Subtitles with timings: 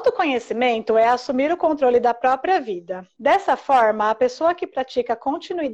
[0.00, 3.06] autoconhecimento é assumir o controle da própria vida.
[3.18, 5.70] Dessa forma, a pessoa que pratica continui,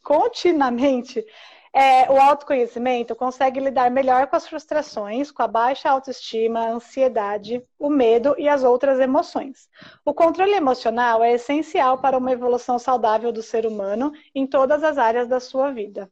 [0.00, 1.26] continuamente
[1.72, 7.64] é, o autoconhecimento consegue lidar melhor com as frustrações, com a baixa autoestima, a ansiedade,
[7.78, 9.68] o medo e as outras emoções.
[10.04, 14.98] O controle emocional é essencial para uma evolução saudável do ser humano em todas as
[14.98, 16.08] áreas da sua vida.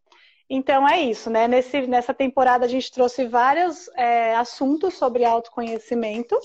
[0.50, 1.46] Então é isso, né?
[1.46, 6.36] Nesse, nessa temporada a gente trouxe vários é, assuntos sobre autoconhecimento.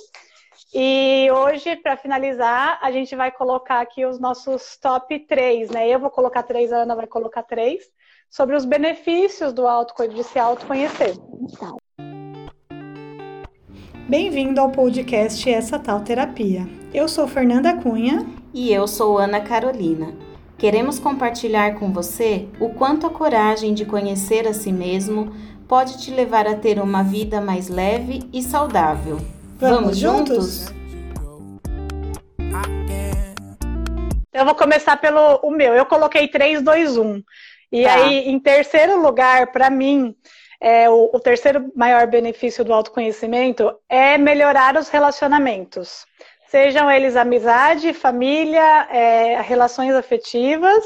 [0.76, 5.88] E hoje, para finalizar, a gente vai colocar aqui os nossos top 3, né?
[5.88, 7.84] Eu vou colocar três, a Ana vai colocar três
[8.28, 11.14] sobre os benefícios do auto, de se autoconhecer.
[14.10, 16.68] Bem-vindo ao podcast Essa Tal Terapia.
[16.92, 18.26] Eu sou Fernanda Cunha.
[18.52, 20.16] E eu sou Ana Carolina.
[20.58, 25.32] Queremos compartilhar com você o quanto a coragem de conhecer a si mesmo
[25.68, 29.18] pode te levar a ter uma vida mais leve e saudável.
[29.64, 30.66] Vamos, juntos?
[34.34, 35.74] Eu vou começar pelo o meu.
[35.74, 37.24] Eu coloquei 3, 2, 1.
[37.72, 37.94] E tá.
[37.94, 40.14] aí, em terceiro lugar, para mim,
[40.60, 46.06] é, o, o, terceiro maior benefício do autoconhecimento é melhorar os relacionamentos.
[46.48, 50.84] Sejam eles amizade, família, é, relações afetivas,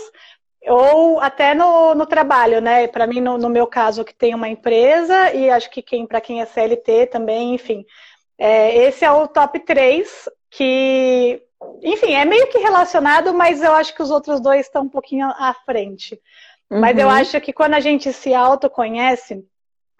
[0.67, 2.87] ou até no, no trabalho, né?
[2.87, 6.21] Para mim, no, no, meu caso, que tem uma empresa, e acho que quem, para
[6.21, 7.83] quem é CLT também, enfim.
[8.37, 11.41] É, esse é o top 3 que,
[11.81, 15.27] enfim, é meio que relacionado, mas eu acho que os outros dois estão um pouquinho
[15.27, 16.19] à frente.
[16.69, 16.79] Uhum.
[16.79, 17.13] Mas eu uhum.
[17.13, 19.43] acho que quando a gente se autoconhece,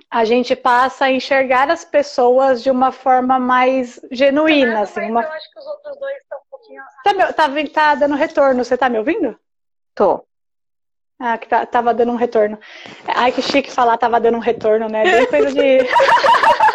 [0.10, 4.82] a gente passa a enxergar as pessoas de uma forma mais genuína.
[4.82, 5.24] assim, uma...
[5.24, 6.84] Eu acho que os outros dois estão um pouquinho.
[7.04, 9.38] Tá, meu, tá, tá dando retorno, você tá me ouvindo?
[9.96, 10.24] Tô.
[11.20, 12.60] Ah, que tá, tava dando um retorno.
[13.08, 15.04] Ai, que chique falar tava dando um retorno, né?
[15.04, 15.80] Bem coisa de.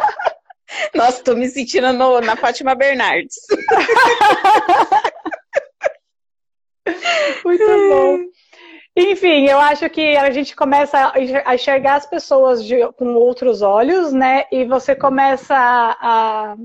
[0.95, 3.37] Nossa, tô me sentindo no, na Fátima Bernardes.
[7.45, 8.19] Muito bom.
[8.95, 14.12] Enfim, eu acho que a gente começa a enxergar as pessoas de, com outros olhos,
[14.12, 14.44] né?
[14.53, 16.56] E você começa a, a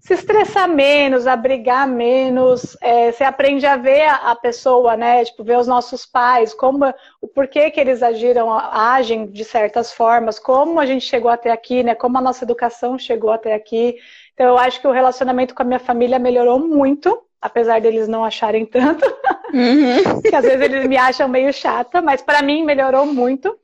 [0.00, 2.76] se estressar menos, a brigar menos.
[2.80, 5.24] É, você aprende a ver a, a, pessoa, né?
[5.24, 10.38] Tipo, ver os nossos pais, como, o porquê que eles agiram, agem de certas formas,
[10.38, 11.94] como a gente chegou até aqui, né?
[11.94, 13.96] Como a nossa educação chegou até aqui.
[14.34, 18.24] Então, eu acho que o relacionamento com a minha família melhorou muito apesar deles não
[18.24, 19.04] acharem tanto,
[19.54, 20.20] uhum.
[20.20, 23.56] que às vezes eles me acham meio chata, mas para mim melhorou muito.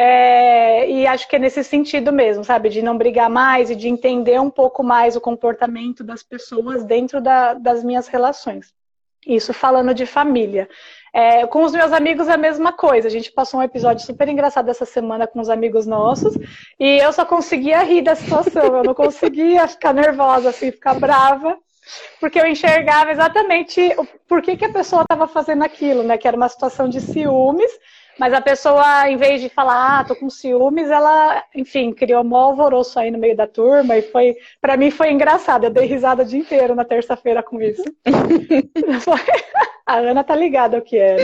[0.00, 2.68] É, e acho que é nesse sentido mesmo, sabe?
[2.68, 7.20] De não brigar mais e de entender um pouco mais o comportamento das pessoas dentro
[7.20, 8.72] da, das minhas relações.
[9.26, 10.68] Isso falando de família.
[11.12, 13.08] É, com os meus amigos é a mesma coisa.
[13.08, 16.32] A gente passou um episódio super engraçado essa semana com os amigos nossos
[16.78, 18.76] e eu só conseguia rir da situação.
[18.76, 21.58] Eu não conseguia ficar nervosa, assim, ficar brava
[22.20, 26.16] porque eu enxergava exatamente o porquê que a pessoa estava fazendo aquilo, né?
[26.18, 27.70] Que era uma situação de ciúmes,
[28.18, 32.36] mas a pessoa, em vez de falar, ah, tô com ciúmes, ela, enfim, criou um
[32.36, 35.64] alvoroço aí no meio da turma e foi, para mim foi engraçado.
[35.64, 37.84] Eu dei risada o dia inteiro na terça-feira com isso.
[39.86, 41.16] a Ana tá ligada o que é.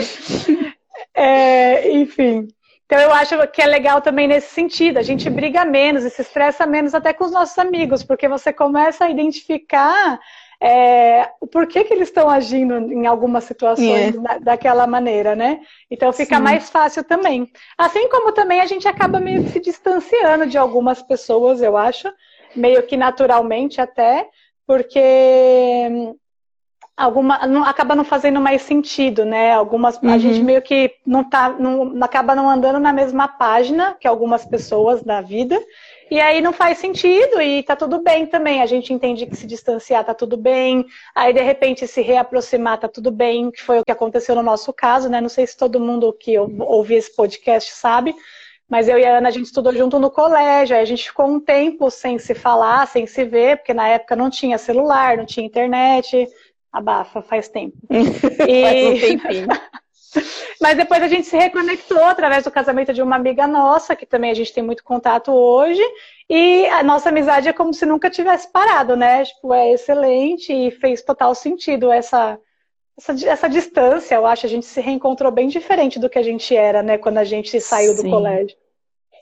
[1.13, 2.47] é enfim.
[2.85, 4.97] Então eu acho que é legal também nesse sentido.
[4.97, 8.53] A gente briga menos e se estressa menos até com os nossos amigos, porque você
[8.53, 10.19] começa a identificar
[10.67, 15.59] é, o porquê que eles estão agindo em algumas situações da, daquela maneira, né?
[15.91, 16.41] Então fica Sim.
[16.41, 17.51] mais fácil também.
[17.77, 22.11] Assim como também a gente acaba meio que se distanciando de algumas pessoas, eu acho,
[22.55, 24.27] meio que naturalmente até,
[24.65, 26.15] porque hum,
[26.97, 29.51] alguma não, acaba não fazendo mais sentido, né?
[29.53, 30.09] Algumas uhum.
[30.09, 34.43] a gente meio que não tá, não, acaba não andando na mesma página que algumas
[34.43, 35.61] pessoas da vida.
[36.09, 38.61] E aí não faz sentido e tá tudo bem também.
[38.61, 40.85] A gente entende que se distanciar tá tudo bem.
[41.15, 44.71] Aí de repente se reaproximar tá tudo bem, que foi o que aconteceu no nosso
[44.71, 45.19] caso, né?
[45.19, 48.15] Não sei se todo mundo que ouve esse podcast sabe,
[48.69, 50.75] mas eu e a Ana a gente estudou junto no colégio.
[50.75, 54.15] Aí a gente ficou um tempo sem se falar, sem se ver, porque na época
[54.15, 56.27] não tinha celular, não tinha internet.
[56.71, 57.77] Abafa, faz tempo.
[57.89, 58.03] E...
[58.61, 59.47] faz um tempinho.
[60.61, 64.31] Mas depois a gente se reconectou através do casamento de uma amiga nossa, que também
[64.31, 65.81] a gente tem muito contato hoje.
[66.29, 69.25] E a nossa amizade é como se nunca tivesse parado, né?
[69.25, 72.39] Tipo, é excelente e fez total sentido essa,
[72.97, 74.15] essa, essa distância.
[74.15, 76.97] Eu acho a gente se reencontrou bem diferente do que a gente era, né?
[76.97, 78.03] Quando a gente saiu Sim.
[78.03, 78.57] do colégio.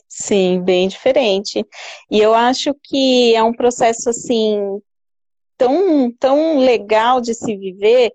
[0.07, 1.65] Sim, bem diferente.
[2.09, 4.79] E eu acho que é um processo assim
[5.57, 8.13] tão, tão legal de se viver,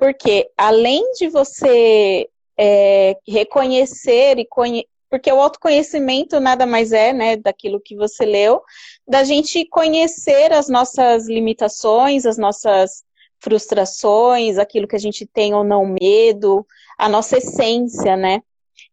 [0.00, 2.26] porque além de você
[2.58, 8.62] é, reconhecer e conhe porque o autoconhecimento nada mais é, né, daquilo que você leu,
[9.06, 13.02] da gente conhecer as nossas limitações, as nossas
[13.40, 16.64] frustrações, aquilo que a gente tem ou não medo,
[16.96, 18.40] a nossa essência, né?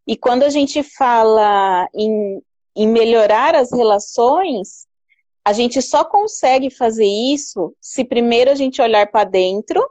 [0.07, 2.42] E quando a gente fala em,
[2.75, 4.88] em melhorar as relações,
[5.45, 9.88] a gente só consegue fazer isso se primeiro a gente olhar para dentro,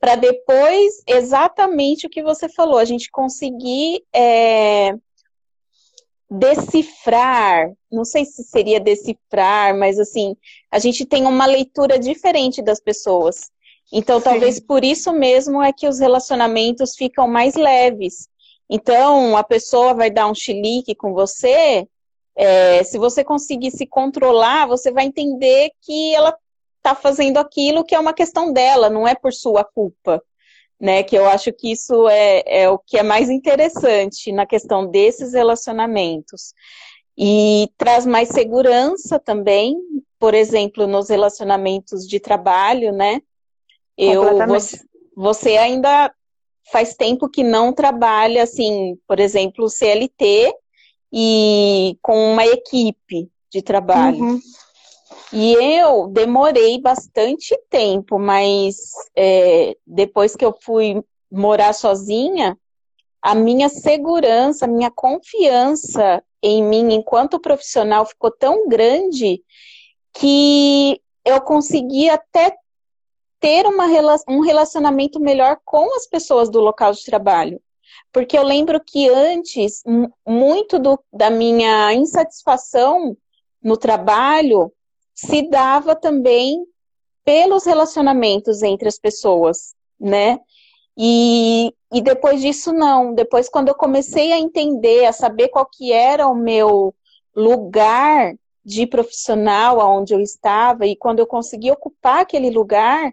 [0.00, 4.94] para depois exatamente o que você falou, a gente conseguir é,
[6.30, 10.34] decifrar, não sei se seria decifrar, mas assim,
[10.70, 13.50] a gente tem uma leitura diferente das pessoas.
[13.92, 14.24] Então, Sim.
[14.24, 18.28] talvez por isso mesmo é que os relacionamentos ficam mais leves.
[18.70, 21.86] Então, a pessoa vai dar um chilique com você,
[22.36, 26.34] é, se você conseguir se controlar, você vai entender que ela
[26.80, 30.22] está fazendo aquilo que é uma questão dela, não é por sua culpa.
[30.82, 34.86] Né, que eu acho que isso é, é o que é mais interessante na questão
[34.86, 36.54] desses relacionamentos.
[37.18, 39.76] E traz mais segurança também,
[40.18, 43.20] por exemplo, nos relacionamentos de trabalho, né?
[43.94, 44.80] Eu, você,
[45.14, 46.10] você ainda
[46.72, 50.54] faz tempo que não trabalha, assim, por exemplo, CLT
[51.12, 54.18] e com uma equipe de trabalho.
[54.18, 54.40] Uhum.
[55.32, 58.76] E eu demorei bastante tempo, mas
[59.16, 62.58] é, depois que eu fui morar sozinha,
[63.22, 69.42] a minha segurança, a minha confiança em mim enquanto profissional ficou tão grande
[70.12, 72.56] que eu consegui até
[73.38, 73.86] ter uma,
[74.28, 77.60] um relacionamento melhor com as pessoas do local de trabalho.
[78.12, 79.82] Porque eu lembro que antes,
[80.26, 83.16] muito do, da minha insatisfação
[83.62, 84.72] no trabalho
[85.20, 86.64] se dava também
[87.24, 90.40] pelos relacionamentos entre as pessoas, né?
[90.96, 93.14] E, e depois disso, não.
[93.14, 96.94] Depois, quando eu comecei a entender, a saber qual que era o meu
[97.36, 98.34] lugar
[98.64, 103.12] de profissional, aonde eu estava, e quando eu consegui ocupar aquele lugar,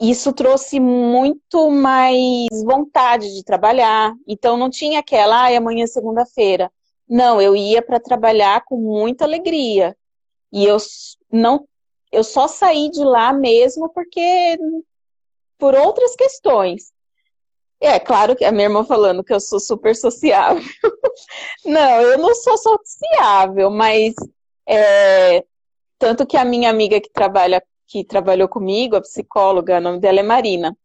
[0.00, 4.14] isso trouxe muito mais vontade de trabalhar.
[4.26, 6.72] Então não tinha aquela, ai, amanhã é segunda-feira.
[7.06, 9.96] Não, eu ia para trabalhar com muita alegria.
[10.52, 10.76] E eu
[11.30, 11.66] não
[12.12, 14.58] eu só saí de lá mesmo porque
[15.58, 16.92] por outras questões.
[17.80, 20.62] É claro que a minha irmã falando que eu sou super sociável.
[21.64, 24.14] não, eu não sou sociável, mas
[24.66, 25.44] é,
[25.98, 30.20] tanto que a minha amiga que trabalha que trabalhou comigo, a psicóloga, o nome dela
[30.20, 30.76] é Marina.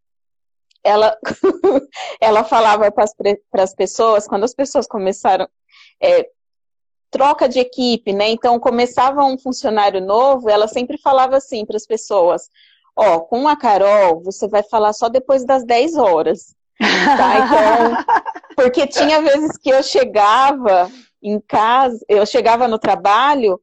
[0.83, 1.15] Ela,
[2.19, 5.47] ela falava para as pessoas, quando as pessoas começaram,
[6.01, 6.27] é,
[7.15, 8.27] troca de equipe, né?
[8.27, 12.49] Então começava um funcionário novo, ela sempre falava assim para as pessoas:
[12.93, 16.53] Ó, com a Carol, você vai falar só depois das 10 horas.
[16.77, 17.37] Tá?
[17.39, 18.05] Então,
[18.53, 20.91] porque tinha vezes que eu chegava
[21.23, 23.61] em casa, eu chegava no trabalho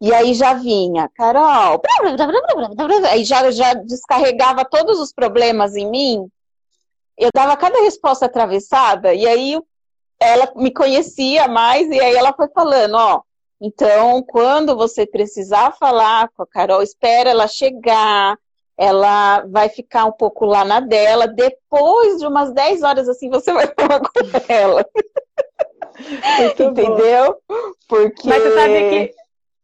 [0.00, 1.80] e aí já vinha, Carol,
[3.08, 6.28] aí já, já descarregava todos os problemas em mim.
[7.16, 9.56] Eu dava cada resposta atravessada, e aí
[10.22, 13.22] ela me conhecia mais, e aí ela foi falando, ó,
[13.60, 18.36] então, quando você precisar falar com a Carol, espera ela chegar,
[18.76, 23.52] ela vai ficar um pouco lá na dela, depois de umas 10 horas assim, você
[23.52, 24.10] vai falar com
[24.48, 24.84] ela.
[26.40, 27.36] Entendeu?
[27.86, 28.28] Porque...
[28.28, 29.21] Mas você sabe que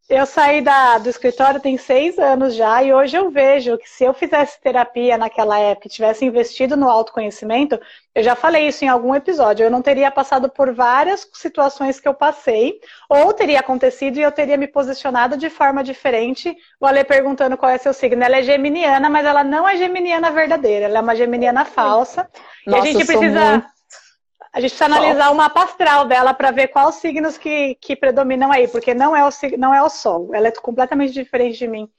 [0.09, 4.03] eu saí da, do escritório tem seis anos já e hoje eu vejo que se
[4.03, 7.79] eu fizesse terapia naquela época e tivesse investido no autoconhecimento,
[8.15, 12.07] eu já falei isso em algum episódio, eu não teria passado por várias situações que
[12.07, 16.57] eu passei, ou teria acontecido e eu teria me posicionado de forma diferente.
[16.81, 18.23] O Ale perguntando qual é seu signo.
[18.23, 22.27] Ela é geminiana, mas ela não é geminiana verdadeira, ela é uma geminiana falsa.
[22.65, 23.51] Nossa, e a gente precisa.
[23.51, 23.78] Muito
[24.59, 28.51] a gente precisa analisar o mapa astral dela para ver quais signos que, que predominam
[28.51, 31.89] aí, porque não é, o, não é o Sol, ela é completamente diferente de mim.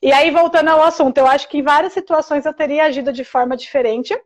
[0.00, 3.24] E aí, voltando ao assunto, eu acho que em várias situações eu teria agido de
[3.24, 4.18] forma diferente.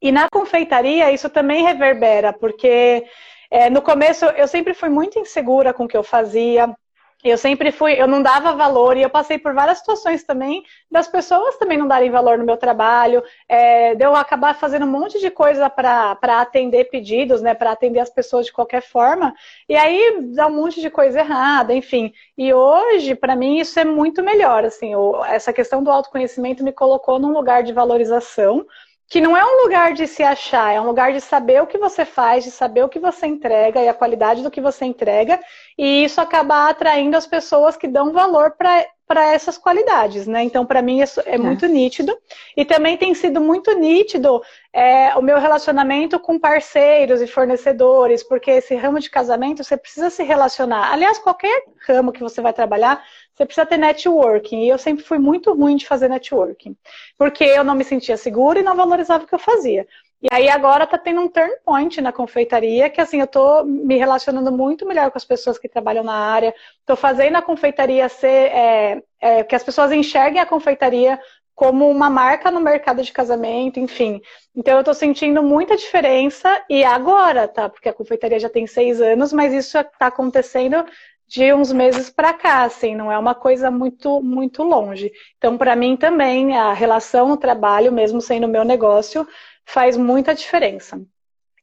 [0.00, 3.04] E na confeitaria isso também reverbera, porque
[3.50, 6.74] é, no começo eu sempre fui muito insegura com o que eu fazia,
[7.22, 11.06] eu sempre fui, eu não dava valor e eu passei por várias situações também das
[11.06, 15.20] pessoas também não darem valor no meu trabalho, é, de eu acabar fazendo um monte
[15.20, 19.34] de coisa para atender pedidos, né, para atender as pessoas de qualquer forma,
[19.68, 22.12] e aí dá um monte de coisa errada, enfim.
[22.36, 24.92] E hoje, para mim, isso é muito melhor, assim,
[25.28, 28.66] essa questão do autoconhecimento me colocou num lugar de valorização
[29.10, 31.76] que não é um lugar de se achar, é um lugar de saber o que
[31.76, 35.40] você faz, de saber o que você entrega e a qualidade do que você entrega,
[35.76, 40.44] e isso acaba atraindo as pessoas que dão valor para para essas qualidades, né?
[40.44, 42.16] Então, para mim, isso é, é muito nítido.
[42.56, 44.40] E também tem sido muito nítido
[44.72, 50.10] é, o meu relacionamento com parceiros e fornecedores, porque esse ramo de casamento você precisa
[50.10, 50.92] se relacionar.
[50.92, 54.66] Aliás, qualquer ramo que você vai trabalhar, você precisa ter networking.
[54.66, 56.76] E eu sempre fui muito ruim de fazer networking,
[57.18, 59.88] porque eu não me sentia segura e não valorizava o que eu fazia.
[60.22, 63.96] E aí agora tá tendo um turn point na confeitaria, que assim, eu tô me
[63.96, 68.26] relacionando muito melhor com as pessoas que trabalham na área, tô fazendo a confeitaria ser,
[68.52, 71.18] é, é, que as pessoas enxerguem a confeitaria
[71.54, 74.20] como uma marca no mercado de casamento, enfim.
[74.54, 77.68] Então eu tô sentindo muita diferença, e agora, tá?
[77.68, 80.84] Porque a confeitaria já tem seis anos, mas isso está acontecendo
[81.26, 85.12] de uns meses para cá, assim, não é uma coisa muito muito longe.
[85.38, 89.26] Então, para mim também a relação no trabalho, mesmo sendo meu negócio,
[89.64, 91.00] faz muita diferença.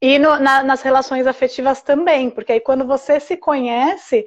[0.02, 4.26] E no, na, nas relações afetivas também, porque aí quando você se conhece,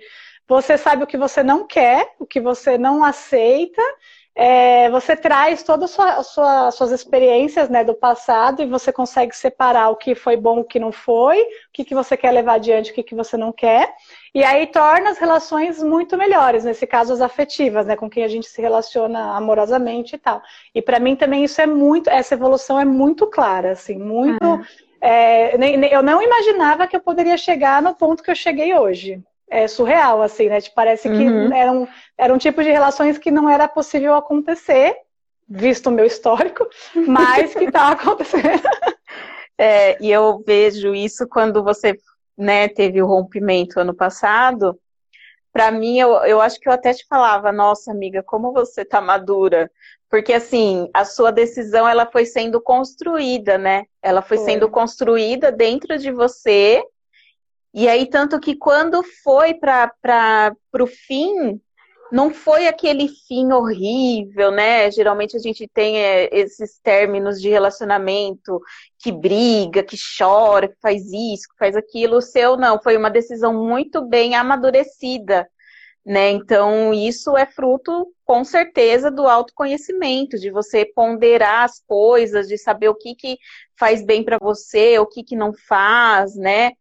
[0.48, 3.82] você sabe o que você não quer, o que você não aceita,
[4.34, 9.90] é, você traz todas as sua, suas experiências né, do passado e você consegue separar
[9.90, 12.90] o que foi bom, o que não foi, o que, que você quer levar adiante,
[12.90, 13.94] o que, que você não quer.
[14.34, 18.28] E aí torna as relações muito melhores, nesse caso as afetivas, né, com quem a
[18.28, 20.40] gente se relaciona amorosamente e tal.
[20.74, 24.44] E para mim também isso é muito, essa evolução é muito clara, assim, muito.
[24.44, 24.62] Uhum.
[25.00, 25.56] É,
[25.92, 29.20] eu não imaginava que eu poderia chegar no ponto que eu cheguei hoje.
[29.48, 30.60] É surreal, assim, né?
[30.60, 31.52] Tipo, parece que uhum.
[31.52, 34.94] era, um, era um tipo de relações que não era possível acontecer,
[35.48, 38.62] visto o meu histórico, mas que está acontecendo.
[39.58, 41.98] É, e eu vejo isso quando você
[42.40, 44.78] né, teve o rompimento ano passado,
[45.52, 49.00] para mim, eu, eu acho que eu até te falava, nossa amiga, como você tá
[49.00, 49.70] madura.
[50.08, 53.84] Porque, assim, a sua decisão, ela foi sendo construída, né?
[54.02, 54.46] Ela foi, foi.
[54.46, 56.82] sendo construída dentro de você.
[57.74, 61.60] E aí, tanto que quando foi para o fim,
[62.10, 64.90] não foi aquele fim horrível, né?
[64.90, 68.60] Geralmente a gente tem é, esses términos de relacionamento
[68.98, 72.16] que briga, que chora, que faz isso, que faz aquilo.
[72.16, 75.48] O seu não, foi uma decisão muito bem amadurecida,
[76.04, 76.30] né?
[76.30, 82.88] Então, isso é fruto, com certeza, do autoconhecimento, de você ponderar as coisas, de saber
[82.88, 83.38] o que, que
[83.78, 86.72] faz bem para você, o que, que não faz, né?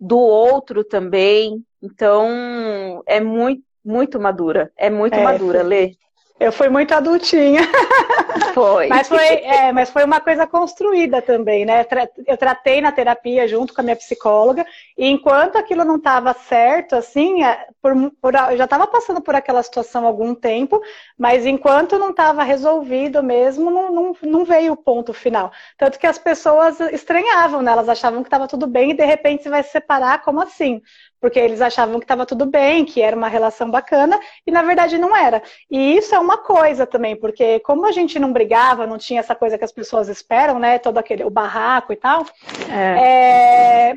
[0.00, 1.64] Do outro também.
[1.80, 4.72] Então, é muito muito madura.
[4.76, 5.96] É muito é, madura, Lê.
[6.38, 7.60] Eu fui muito adultinha.
[8.52, 8.86] Foi.
[8.88, 11.84] mas, foi é, mas foi uma coisa construída também, né?
[12.26, 14.64] Eu tratei na terapia junto com a minha psicóloga,
[14.96, 19.34] e enquanto aquilo não estava certo, assim, é, por, por, eu já estava passando por
[19.34, 20.80] aquela situação há algum tempo,
[21.18, 25.50] mas enquanto não estava resolvido mesmo, não, não, não, veio o ponto final.
[25.76, 27.72] Tanto que as pessoas estranhavam, né?
[27.72, 30.80] Elas achavam que estava tudo bem e de repente você vai se separar, como assim?
[31.20, 34.98] Porque eles achavam que estava tudo bem, que era uma relação bacana, e na verdade
[34.98, 35.42] não era.
[35.70, 39.34] E isso é uma coisa também, porque como a gente não brigava, não tinha essa
[39.34, 40.78] coisa que as pessoas esperam, né?
[40.78, 42.26] Todo aquele o barraco e tal,
[42.70, 43.96] é.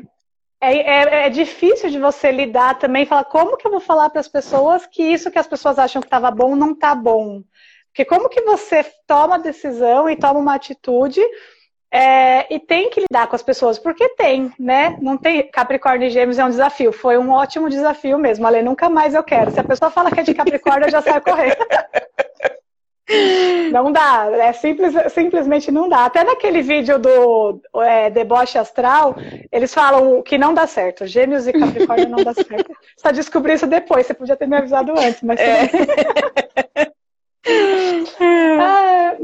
[0.60, 4.20] é, é, é difícil de você lidar também, falar como que eu vou falar para
[4.20, 7.42] as pessoas que isso que as pessoas acham que estava bom não está bom.
[7.88, 11.20] Porque como que você toma a decisão e toma uma atitude
[11.90, 14.98] é, e tem que lidar com as pessoas, porque tem, né?
[15.00, 15.50] Não tem.
[15.50, 16.92] Capricórnio e Gêmeos é um desafio.
[16.92, 18.46] Foi um ótimo desafio mesmo.
[18.46, 19.50] Ale, nunca mais eu quero.
[19.50, 21.56] Se a pessoa fala que é de Capricórnio, eu já saio correndo.
[23.72, 26.04] Não dá, é simples, simplesmente não dá.
[26.04, 29.16] Até naquele vídeo do é, deboche astral,
[29.50, 31.06] eles falam que não dá certo.
[31.06, 32.70] Gêmeos e Capricórnio não dá certo.
[32.98, 35.40] Só descobri isso depois, você podia ter me avisado antes, mas.
[35.40, 36.92] É.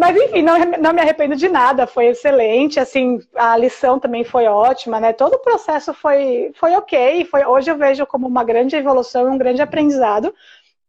[0.05, 4.45] mas enfim, não, não me arrependo de nada, foi excelente, assim, a lição também foi
[4.45, 5.15] ótima, né?
[5.15, 9.39] Todo o processo foi, foi ok, foi, hoje eu vejo como uma grande evolução um
[9.39, 10.35] grande aprendizado.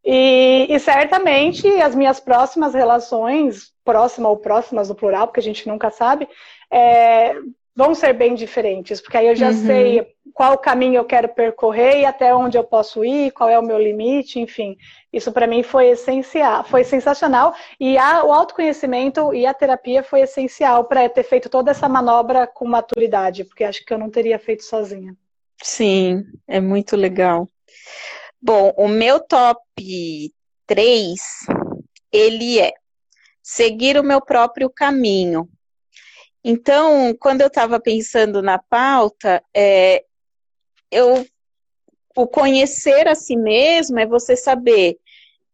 [0.04, 5.66] E, e, certamente as minhas próximas relações, próxima ou próximas no plural, porque a gente
[5.66, 6.28] nunca sabe,
[6.70, 7.36] é,
[7.76, 9.66] vão ser bem diferentes, porque aí eu já uhum.
[9.66, 13.64] sei qual caminho eu quero percorrer e até onde eu posso ir, qual é o
[13.64, 14.78] meu limite, enfim.
[15.12, 20.22] Isso para mim foi essencial, foi sensacional e a, o autoconhecimento e a terapia foi
[20.22, 24.40] essencial para ter feito toda essa manobra com maturidade, porque acho que eu não teria
[24.40, 25.16] feito sozinha.
[25.62, 27.50] Sim, é muito legal.
[28.42, 29.62] Bom, o meu top
[30.68, 31.20] 3,
[32.12, 32.72] ele é
[33.42, 35.50] seguir o meu próprio caminho,
[36.48, 40.06] então, quando eu estava pensando na pauta, é,
[40.92, 41.26] eu,
[42.16, 45.00] o conhecer a si mesmo é você saber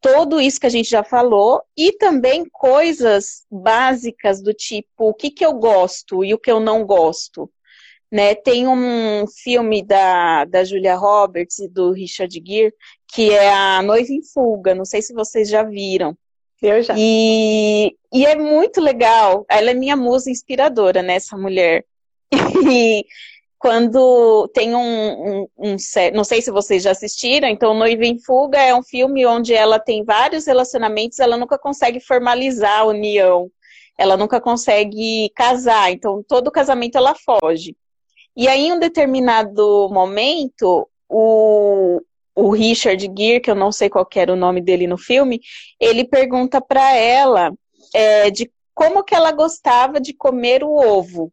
[0.02, 5.32] tudo isso que a gente já falou e também coisas básicas do tipo o que,
[5.32, 7.50] que eu gosto e o que eu não gosto.
[8.12, 8.36] Né?
[8.36, 12.74] Tem um filme da, da Julia Roberts e do Richard Gere,
[13.08, 16.18] que é A Noiva em Fuga, não sei se vocês já viram.
[16.62, 16.94] Eu já.
[16.98, 19.46] E, e é muito legal.
[19.50, 21.86] Ela é minha musa inspiradora, né, essa mulher.
[22.72, 23.06] E
[23.58, 25.76] quando tem um, um, um,
[26.14, 29.78] Não sei se vocês já assistiram, então Noiva em Fuga é um filme onde ela
[29.78, 33.52] tem vários relacionamentos, ela nunca consegue formalizar a união.
[33.98, 37.76] Ela nunca consegue casar, então todo casamento ela foge.
[38.36, 42.02] E aí, em um determinado momento, o,
[42.36, 45.42] o Richard Gere, que eu não sei qual era o nome dele no filme,
[45.80, 47.54] ele pergunta para ela
[47.94, 51.32] é, de como que ela gostava de comer o ovo.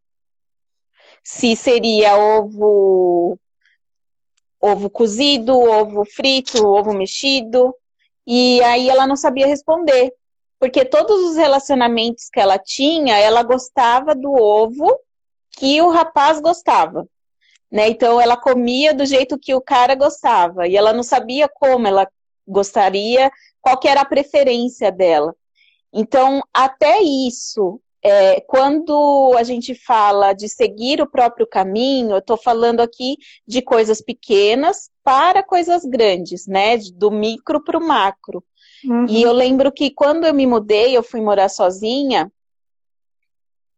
[1.22, 3.38] Se seria ovo
[4.60, 7.72] ovo cozido, ovo frito, ovo mexido.
[8.26, 10.12] E aí ela não sabia responder,
[10.58, 14.98] porque todos os relacionamentos que ela tinha, ela gostava do ovo
[15.52, 17.06] que o rapaz gostava
[17.70, 17.88] né?
[17.88, 22.08] Então ela comia do jeito que o cara gostava e ela não sabia como ela
[22.46, 25.34] gostaria, qual era a preferência dela.
[25.92, 32.36] Então, até isso, é, quando a gente fala de seguir o próprio caminho, eu estou
[32.36, 36.76] falando aqui de coisas pequenas para coisas grandes, né?
[36.94, 38.44] Do micro para o macro.
[38.84, 39.06] Uhum.
[39.08, 42.30] E eu lembro que quando eu me mudei, eu fui morar sozinha,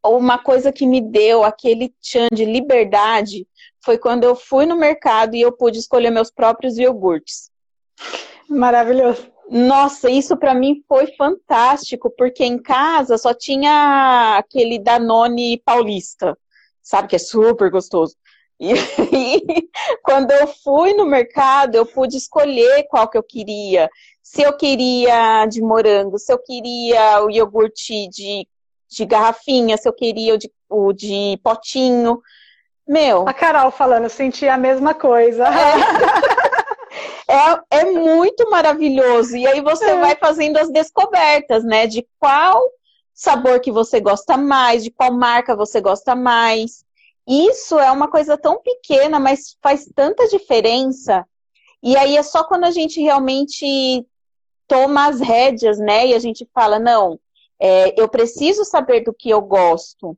[0.04, 3.46] uma coisa que me deu aquele tchan de liberdade
[3.84, 7.50] foi quando eu fui no mercado e eu pude escolher meus próprios iogurtes.
[8.48, 9.30] Maravilhoso.
[9.50, 16.38] Nossa, isso para mim foi fantástico, porque em casa só tinha aquele Danone paulista,
[16.80, 18.14] sabe, que é super gostoso.
[18.60, 18.72] E,
[19.12, 19.68] e
[20.04, 23.88] quando eu fui no mercado, eu pude escolher qual que eu queria.
[24.22, 28.46] Se eu queria de morango, se eu queria o iogurte de,
[28.90, 32.20] de garrafinha, se eu queria o de, o de potinho.
[32.86, 33.28] Meu.
[33.28, 35.44] A Carol falando, eu senti a mesma coisa.
[37.28, 37.32] É,
[37.78, 39.36] é, é muito maravilhoso.
[39.36, 40.00] E aí você é.
[40.00, 41.86] vai fazendo as descobertas, né?
[41.86, 42.60] De qual
[43.14, 46.84] sabor que você gosta mais, de qual marca você gosta mais.
[47.28, 51.24] Isso é uma coisa tão pequena, mas faz tanta diferença.
[51.80, 54.04] E aí é só quando a gente realmente
[54.66, 56.08] toma as rédeas, né?
[56.08, 57.20] E a gente fala, não,
[57.60, 60.16] é, eu preciso saber do que eu gosto.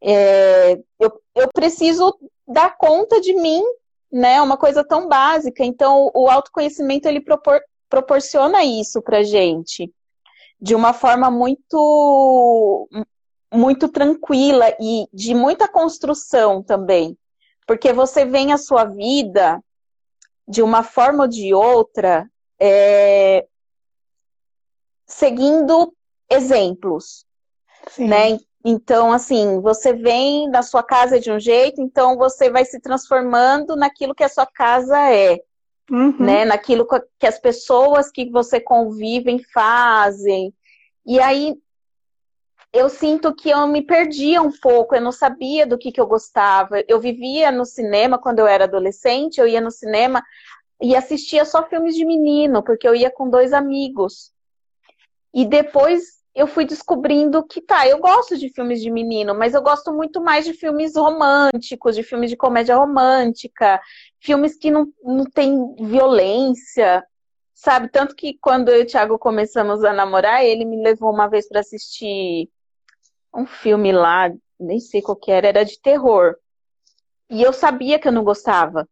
[0.00, 3.62] É, eu, eu preciso dar conta de mim,
[4.10, 4.42] né?
[4.42, 5.64] Uma coisa tão básica.
[5.64, 9.92] Então, o autoconhecimento ele propor, proporciona isso para gente
[10.60, 12.88] de uma forma muito
[13.52, 17.18] muito tranquila e de muita construção também,
[17.66, 19.62] porque você vem a sua vida
[20.48, 22.26] de uma forma ou de outra
[22.58, 23.46] é,
[25.04, 25.92] seguindo
[26.32, 27.24] exemplos,
[27.88, 28.08] Sim.
[28.08, 28.38] né?
[28.64, 33.74] Então, assim, você vem da sua casa de um jeito, então você vai se transformando
[33.74, 35.40] naquilo que a sua casa é.
[35.90, 36.16] Uhum.
[36.18, 36.44] Né?
[36.44, 36.86] Naquilo
[37.18, 40.54] que as pessoas que você convivem fazem.
[41.04, 41.56] E aí
[42.72, 46.06] eu sinto que eu me perdia um pouco, eu não sabia do que, que eu
[46.06, 46.82] gostava.
[46.88, 50.22] Eu vivia no cinema quando eu era adolescente, eu ia no cinema
[50.80, 54.32] e assistia só filmes de menino, porque eu ia com dois amigos.
[55.34, 59.62] E depois eu fui descobrindo que tá, eu gosto de filmes de menino, mas eu
[59.62, 63.80] gosto muito mais de filmes românticos, de filmes de comédia romântica,
[64.18, 67.04] filmes que não, não tem violência,
[67.54, 67.88] sabe?
[67.88, 71.46] Tanto que quando eu e o Thiago começamos a namorar, ele me levou uma vez
[71.46, 72.48] para assistir
[73.34, 76.36] um filme lá, nem sei qual que era, era de terror.
[77.28, 78.88] E eu sabia que eu não gostava,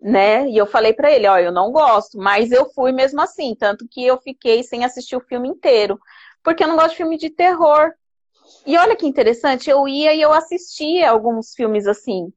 [0.00, 0.48] né?
[0.48, 3.86] E eu falei para ele, ó, eu não gosto, mas eu fui mesmo assim, tanto
[3.86, 6.00] que eu fiquei sem assistir o filme inteiro
[6.42, 7.92] porque eu não gosto de filme de terror.
[8.66, 12.32] E olha que interessante, eu ia e eu assistia alguns filmes assim.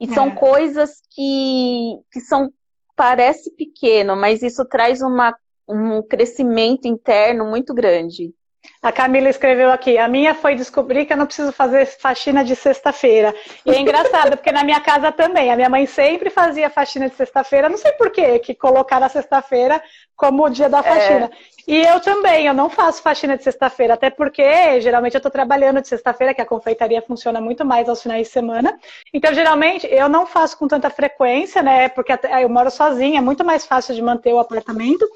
[0.00, 0.08] E é.
[0.12, 2.52] são coisas que, que são
[2.96, 5.36] parece pequeno, mas isso traz uma,
[5.68, 8.34] um crescimento interno muito grande.
[8.82, 12.54] A Camila escreveu aqui: a minha foi descobrir que eu não preciso fazer faxina de
[12.54, 13.34] sexta-feira.
[13.64, 17.14] E é engraçado, porque na minha casa também, a minha mãe sempre fazia faxina de
[17.14, 19.82] sexta-feira, não sei por quê, que colocaram a sexta-feira
[20.16, 21.30] como o dia da faxina.
[21.32, 21.54] É.
[21.66, 25.80] E eu também, eu não faço faxina de sexta-feira, até porque geralmente eu estou trabalhando
[25.80, 28.78] de sexta-feira, que a confeitaria funciona muito mais aos finais de semana.
[29.14, 31.88] Então, geralmente, eu não faço com tanta frequência, né?
[31.88, 35.08] Porque eu moro sozinha, é muito mais fácil de manter o apartamento.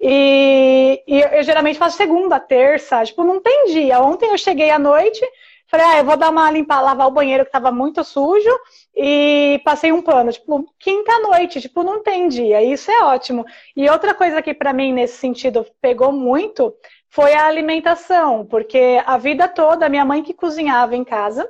[0.00, 4.00] E, e eu, eu geralmente faço segunda, terça, tipo, não tem dia.
[4.00, 5.24] Ontem eu cheguei à noite,
[5.66, 8.50] Falei, ah, eu vou dar uma limpa, lavar o banheiro que estava muito sujo
[8.94, 10.30] e passei um pano.
[10.30, 12.62] Tipo, quinta-noite, tipo, não tem dia.
[12.62, 13.44] Isso é ótimo.
[13.74, 16.72] E outra coisa que para mim, nesse sentido, pegou muito
[17.08, 21.48] foi a alimentação, porque a vida toda, minha mãe que cozinhava em casa,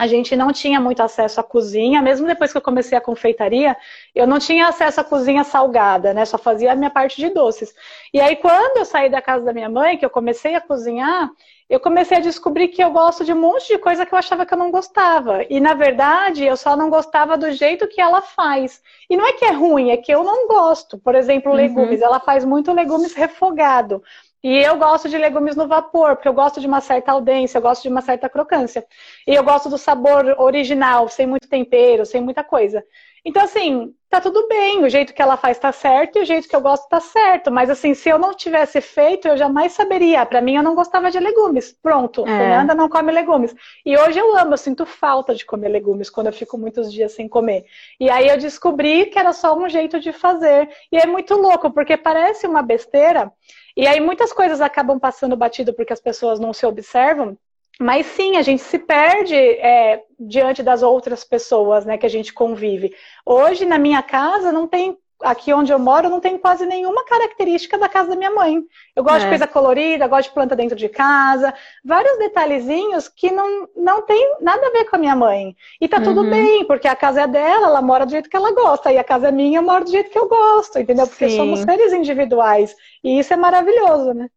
[0.00, 3.76] a gente não tinha muito acesso à cozinha, mesmo depois que eu comecei a confeitaria,
[4.14, 6.24] eu não tinha acesso à cozinha salgada, né?
[6.24, 7.74] Só fazia a minha parte de doces.
[8.10, 11.28] E aí, quando eu saí da casa da minha mãe, que eu comecei a cozinhar,
[11.68, 14.46] eu comecei a descobrir que eu gosto de um monte de coisa que eu achava
[14.46, 15.44] que eu não gostava.
[15.50, 18.80] E, na verdade, eu só não gostava do jeito que ela faz.
[19.10, 20.96] E não é que é ruim, é que eu não gosto.
[20.96, 21.58] Por exemplo, uhum.
[21.58, 22.00] legumes.
[22.00, 22.06] Uhum.
[22.06, 24.02] Ela faz muito legumes refogado.
[24.42, 27.62] E eu gosto de legumes no vapor, porque eu gosto de uma certa aldência, eu
[27.62, 28.84] gosto de uma certa crocância.
[29.26, 32.82] E eu gosto do sabor original, sem muito tempero, sem muita coisa.
[33.24, 36.48] Então, assim, tá tudo bem, o jeito que ela faz tá certo e o jeito
[36.48, 37.50] que eu gosto tá certo.
[37.50, 40.24] Mas, assim, se eu não tivesse feito, eu jamais saberia.
[40.24, 41.72] Para mim, eu não gostava de legumes.
[41.82, 42.26] Pronto, é.
[42.26, 43.54] Fernanda não come legumes.
[43.84, 47.12] E hoje eu amo, eu sinto falta de comer legumes quando eu fico muitos dias
[47.12, 47.66] sem comer.
[47.98, 50.68] E aí eu descobri que era só um jeito de fazer.
[50.90, 53.30] E é muito louco, porque parece uma besteira.
[53.76, 57.36] E aí muitas coisas acabam passando batido porque as pessoas não se observam.
[57.80, 62.32] Mas sim, a gente se perde é, diante das outras pessoas né, que a gente
[62.32, 62.94] convive.
[63.24, 67.78] Hoje, na minha casa, não tem aqui onde eu moro, não tem quase nenhuma característica
[67.78, 68.62] da casa da minha mãe.
[68.94, 69.24] Eu gosto é.
[69.24, 71.52] de coisa colorida, gosto de planta dentro de casa,
[71.84, 75.54] vários detalhezinhos que não, não tem nada a ver com a minha mãe.
[75.80, 76.04] E tá uhum.
[76.04, 78.98] tudo bem, porque a casa é dela, ela mora do jeito que ela gosta, e
[78.98, 81.06] a casa é minha, eu moro do jeito que eu gosto, entendeu?
[81.06, 81.36] Porque Sim.
[81.36, 82.74] somos seres individuais.
[83.04, 84.28] E isso é maravilhoso, né?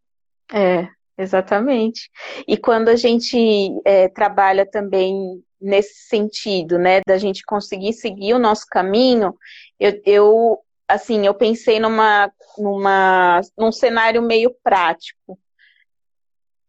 [0.52, 2.10] É, exatamente.
[2.46, 8.38] E quando a gente é, trabalha também nesse sentido, né, da gente conseguir seguir o
[8.38, 9.34] nosso caminho,
[9.80, 15.38] eu, eu assim, eu pensei numa, numa, num cenário meio prático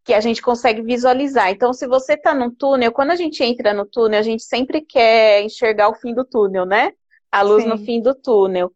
[0.04, 1.49] que a gente consegue visualizar.
[1.49, 4.82] Então, se você está no túnel, quando a gente entra no túnel, a gente sempre
[4.82, 6.93] quer enxergar o fim do túnel, né?
[7.32, 7.69] A luz Sim.
[7.69, 8.71] no fim do túnel.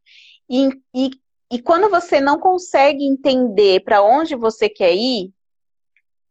[0.50, 1.12] E, e,
[1.52, 5.32] e quando você não consegue entender para onde você quer ir,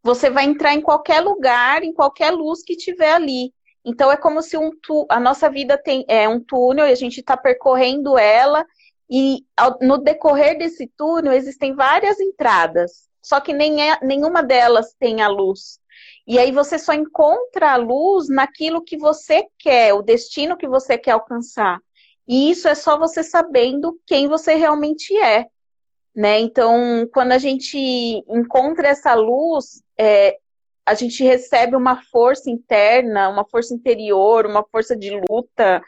[0.03, 3.55] você vai entrar em qualquer lugar, em qualquer luz que tiver ali.
[3.85, 5.07] Então é como se um tu...
[5.09, 8.67] a nossa vida tem é um túnel e a gente está percorrendo ela
[9.11, 14.95] e ao, no decorrer desse túnel existem várias entradas, só que nem é, nenhuma delas
[14.99, 15.81] tem a luz.
[16.27, 20.99] E aí você só encontra a luz naquilo que você quer, o destino que você
[20.99, 21.81] quer alcançar.
[22.27, 25.47] E isso é só você sabendo quem você realmente é.
[26.15, 26.41] Né?
[26.41, 27.79] Então, quando a gente
[28.29, 30.37] encontra essa luz, é,
[30.85, 35.83] a gente recebe uma força interna, uma força interior, uma força de luta.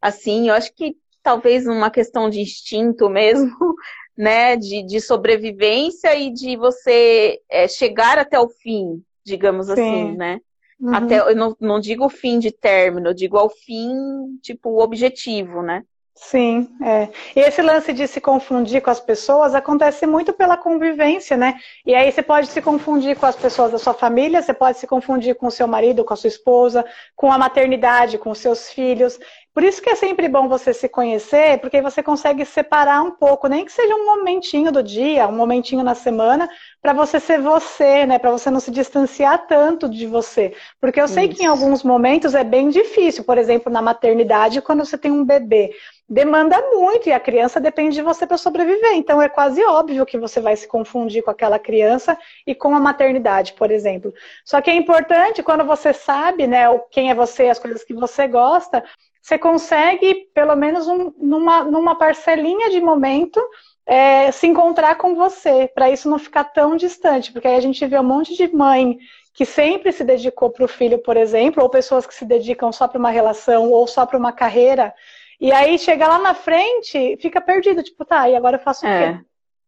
[0.00, 3.50] Assim, eu acho que talvez uma questão de instinto mesmo,
[4.16, 4.54] né?
[4.54, 9.72] De, de sobrevivência e de você é, chegar até o fim, digamos Sim.
[9.72, 10.40] assim, né?
[10.78, 10.94] Uhum.
[10.94, 13.92] Até, eu não, não digo o fim de término, eu digo ao fim,
[14.40, 15.82] tipo, o objetivo, né?
[16.14, 17.08] Sim, é.
[17.34, 21.58] E esse lance de se confundir com as pessoas acontece muito pela convivência, né?
[21.84, 24.86] E aí você pode se confundir com as pessoas da sua família, você pode se
[24.86, 28.70] confundir com o seu marido, com a sua esposa, com a maternidade, com os seus
[28.70, 29.18] filhos.
[29.56, 33.48] Por isso que é sempre bom você se conhecer, porque você consegue separar um pouco,
[33.48, 36.46] nem que seja um momentinho do dia, um momentinho na semana,
[36.82, 38.18] para você ser você, né?
[38.18, 40.52] Para você não se distanciar tanto de você.
[40.78, 41.38] Porque eu sei isso.
[41.38, 45.24] que em alguns momentos é bem difícil, por exemplo, na maternidade, quando você tem um
[45.24, 45.70] bebê
[46.08, 48.92] demanda muito e a criança depende de você para sobreviver.
[48.94, 52.16] Então é quase óbvio que você vai se confundir com aquela criança
[52.46, 54.12] e com a maternidade, por exemplo.
[54.44, 58.28] Só que é importante quando você sabe, né, quem é você, as coisas que você
[58.28, 58.84] gosta,
[59.26, 63.42] você consegue, pelo menos um, numa, numa parcelinha de momento,
[63.84, 67.84] é, se encontrar com você, para isso não ficar tão distante, porque aí a gente
[67.86, 68.96] vê um monte de mãe
[69.34, 72.86] que sempre se dedicou para o filho, por exemplo, ou pessoas que se dedicam só
[72.86, 74.94] para uma relação ou só para uma carreira,
[75.40, 78.88] e aí chega lá na frente, fica perdido, tipo, tá, e agora eu faço o
[78.88, 78.94] quê?
[78.94, 79.20] É.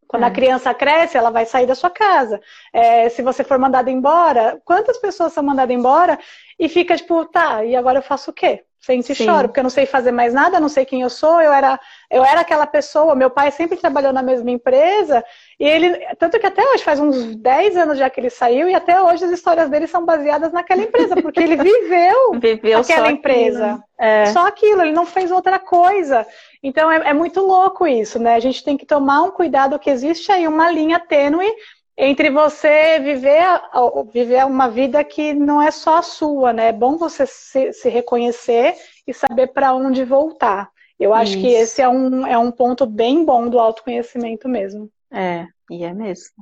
[0.07, 0.27] Quando é.
[0.27, 2.40] a criança cresce, ela vai sair da sua casa.
[2.73, 6.16] É, se você for mandado embora, quantas pessoas são mandadas embora
[6.57, 8.64] e fica tipo, tá, e agora eu faço o quê?
[8.81, 11.41] Sente e choro, porque eu não sei fazer mais nada, não sei quem eu sou,
[11.43, 11.79] eu era,
[12.11, 15.23] eu era aquela pessoa, meu pai sempre trabalhou na mesma empresa,
[15.59, 18.75] e ele, tanto que até hoje, faz uns 10 anos já que ele saiu, e
[18.75, 23.64] até hoje as histórias dele são baseadas naquela empresa, porque ele viveu, viveu aquela empresa.
[23.64, 23.88] Aquilo.
[24.01, 24.27] É.
[24.27, 26.25] Só aquilo, ele não fez outra coisa.
[26.62, 28.37] Então é, é muito louco isso, né?
[28.37, 31.51] A gente tem que tomar um cuidado que existe aí uma linha tênue
[32.00, 33.44] entre você viver,
[34.12, 36.68] viver uma vida que não é só a sua, né?
[36.68, 40.70] É bom você se, se reconhecer e saber para onde voltar.
[40.98, 41.40] Eu acho Isso.
[41.40, 44.88] que esse é um, é um ponto bem bom do autoconhecimento mesmo.
[45.11, 46.37] É, e é mesmo.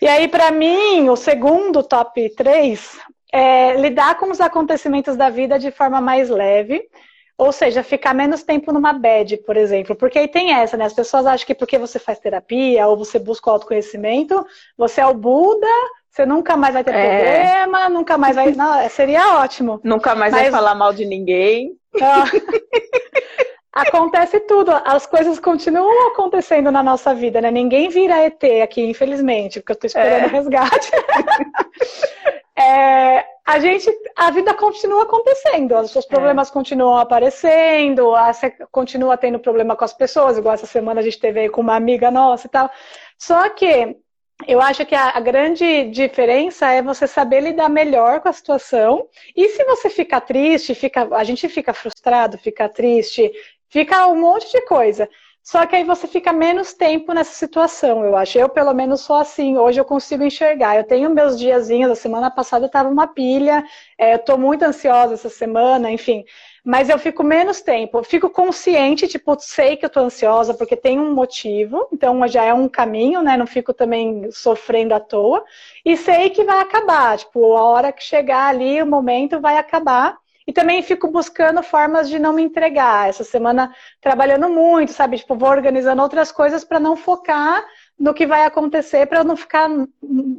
[0.00, 2.98] E aí, para mim, o segundo top 3
[3.30, 6.88] é lidar com os acontecimentos da vida de forma mais leve,
[7.36, 9.96] ou seja, ficar menos tempo numa bed, por exemplo.
[9.96, 10.84] Porque aí tem essa, né?
[10.84, 15.06] As pessoas acham que porque você faz terapia ou você busca o autoconhecimento, você é
[15.06, 15.66] o Buda
[16.10, 17.54] Você nunca mais vai ter é.
[17.54, 18.52] problema, nunca mais vai.
[18.52, 19.80] Não, seria ótimo.
[19.84, 20.42] Nunca mais Mas...
[20.42, 21.72] vai falar mal de ninguém.
[23.74, 27.50] Acontece tudo, as coisas continuam acontecendo na nossa vida, né?
[27.50, 30.28] Ninguém vira ET aqui, infelizmente, porque eu tô esperando é.
[30.28, 30.92] resgate.
[32.56, 36.52] é, a gente, a vida continua acontecendo, os seus problemas é.
[36.52, 41.40] continuam aparecendo, você continua tendo problema com as pessoas, igual essa semana a gente teve
[41.40, 42.70] aí com uma amiga nossa e tal.
[43.18, 43.96] Só que
[44.46, 49.08] eu acho que a, a, grande diferença é você saber lidar melhor com a situação.
[49.36, 53.30] E se você fica triste, fica, a gente fica frustrado, fica triste,
[53.68, 55.08] fica um monte de coisa.
[55.44, 58.38] Só que aí você fica menos tempo nessa situação, eu acho.
[58.38, 59.58] Eu, pelo menos, sou assim.
[59.58, 60.76] Hoje eu consigo enxergar.
[60.76, 61.90] Eu tenho meus diazinhos.
[61.92, 63.62] A semana passada eu estava uma pilha.
[63.98, 66.24] É, eu estou muito ansiosa essa semana, enfim.
[66.64, 67.98] Mas eu fico menos tempo.
[67.98, 71.88] Eu fico consciente, tipo, sei que eu estou ansiosa porque tem um motivo.
[71.92, 73.36] Então já é um caminho, né?
[73.36, 75.44] Não fico também sofrendo à toa.
[75.84, 77.18] E sei que vai acabar.
[77.18, 80.16] Tipo, a hora que chegar ali, o momento vai acabar.
[80.46, 83.08] E também fico buscando formas de não me entregar.
[83.08, 85.16] Essa semana trabalhando muito, sabe?
[85.16, 87.64] Tipo, vou organizando outras coisas para não focar
[87.98, 89.70] no que vai acontecer, para eu não ficar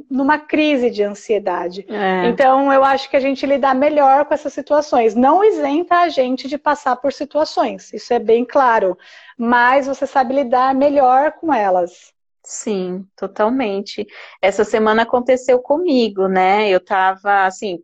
[0.10, 1.86] numa crise de ansiedade.
[1.90, 2.28] É.
[2.28, 5.16] Então, eu acho que a gente lidar melhor com essas situações.
[5.16, 8.98] Não isenta a gente de passar por situações, isso é bem claro.
[9.38, 12.14] Mas você sabe lidar melhor com elas.
[12.44, 14.06] Sim, totalmente.
[14.40, 16.70] Essa semana aconteceu comigo, né?
[16.70, 17.82] Eu tava, assim,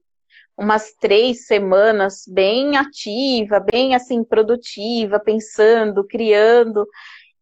[0.61, 6.87] umas três semanas bem ativa, bem assim produtiva, pensando, criando.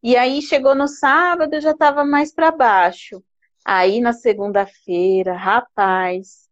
[0.01, 3.21] E aí chegou no sábado, eu já estava mais para baixo.
[3.65, 6.47] Aí na segunda-feira, rapaz,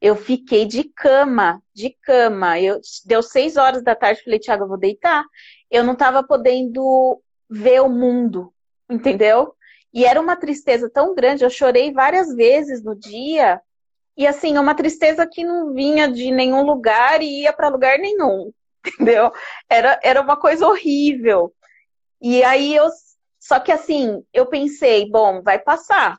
[0.00, 2.60] eu fiquei de cama, de cama.
[2.60, 5.24] Eu deu seis horas da tarde, falei, Tiago, eu vou deitar.
[5.70, 8.52] Eu não estava podendo ver o mundo,
[8.90, 9.54] entendeu?
[9.92, 13.62] E era uma tristeza tão grande, eu chorei várias vezes no dia,
[14.16, 18.52] e assim, uma tristeza que não vinha de nenhum lugar e ia para lugar nenhum,
[18.86, 19.32] entendeu?
[19.68, 21.52] Era, era uma coisa horrível.
[22.20, 22.88] E aí eu.
[23.40, 26.16] Só que assim, eu pensei, bom, vai passar.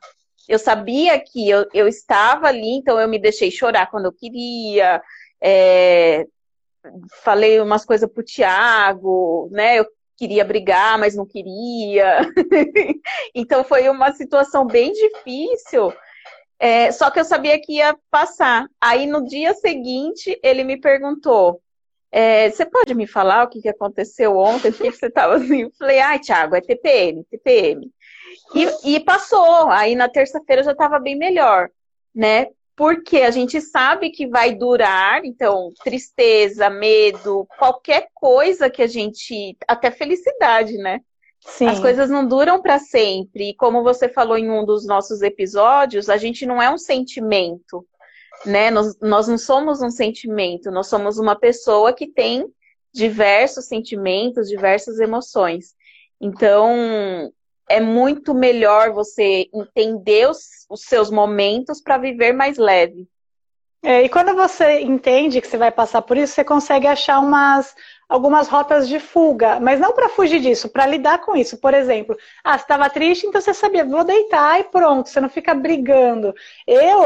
[0.48, 5.02] Eu sabia que eu, eu estava ali, então eu me deixei chorar quando eu queria.
[5.42, 6.28] É,
[7.24, 9.80] falei umas coisas pro Tiago, né?
[9.80, 12.22] Eu queria brigar, mas não queria.
[13.34, 15.92] então foi uma situação bem difícil.
[16.58, 18.68] É, só que eu sabia que ia passar.
[18.80, 21.62] Aí no dia seguinte ele me perguntou:
[22.12, 24.72] é, Você pode me falar o que, que aconteceu ontem?
[24.72, 25.64] Por que, você estava assim?
[25.64, 27.92] Eu falei: Ai, Thiago, é TPM, TPM.
[28.54, 29.70] E, e passou.
[29.70, 31.70] Aí na terça-feira já estava bem melhor,
[32.14, 32.48] né?
[32.76, 39.58] Porque a gente sabe que vai durar, então, tristeza, medo, qualquer coisa que a gente.
[39.68, 41.02] Até felicidade, né?
[41.46, 41.68] Sim.
[41.68, 43.50] As coisas não duram para sempre.
[43.50, 47.86] E como você falou em um dos nossos episódios, a gente não é um sentimento,
[48.46, 48.72] né?
[48.72, 52.46] Nós, nós não somos um sentimento, nós somos uma pessoa que tem
[52.94, 55.76] diversos sentimentos, diversas emoções.
[56.20, 57.32] Então,
[57.70, 63.08] é muito melhor você entender os, os seus momentos para viver mais leve.
[63.84, 67.76] É, e quando você entende que você vai passar por isso, você consegue achar umas
[68.08, 71.58] algumas rotas de fuga, mas não para fugir disso, para lidar com isso.
[71.58, 75.30] Por exemplo, ah, você estava triste, então você sabia, vou deitar e pronto, você não
[75.30, 76.34] fica brigando.
[76.68, 77.06] Eu,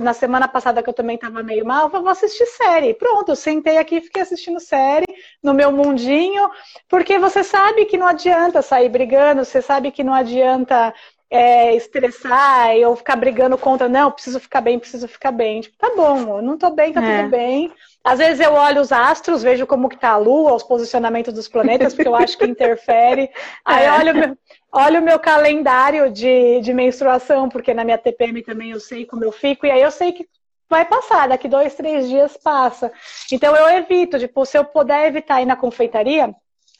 [0.00, 2.94] na semana passada que eu também estava meio mal, vou assistir série.
[2.94, 5.06] Pronto, eu sentei aqui e fiquei assistindo série
[5.42, 6.50] no meu mundinho,
[6.88, 10.92] porque você sabe que não adianta sair brigando, você sabe que não adianta
[11.30, 15.60] é, estressar ou ficar brigando contra, não, preciso ficar bem, preciso ficar bem.
[15.60, 17.18] Tipo, tá bom, eu não tô bem, tá é.
[17.18, 17.72] tudo bem.
[18.06, 21.48] Às vezes eu olho os astros, vejo como que tá a Lua, os posicionamentos dos
[21.48, 23.28] planetas, porque eu acho que interfere.
[23.66, 23.92] Aí é.
[23.92, 24.38] olho, meu,
[24.70, 29.24] olho o meu calendário de, de menstruação, porque na minha TPM também eu sei como
[29.24, 30.24] eu fico, e aí eu sei que
[30.70, 32.92] vai passar, daqui dois, três dias passa.
[33.32, 36.32] Então eu evito, tipo, se eu puder evitar ir na confeitaria,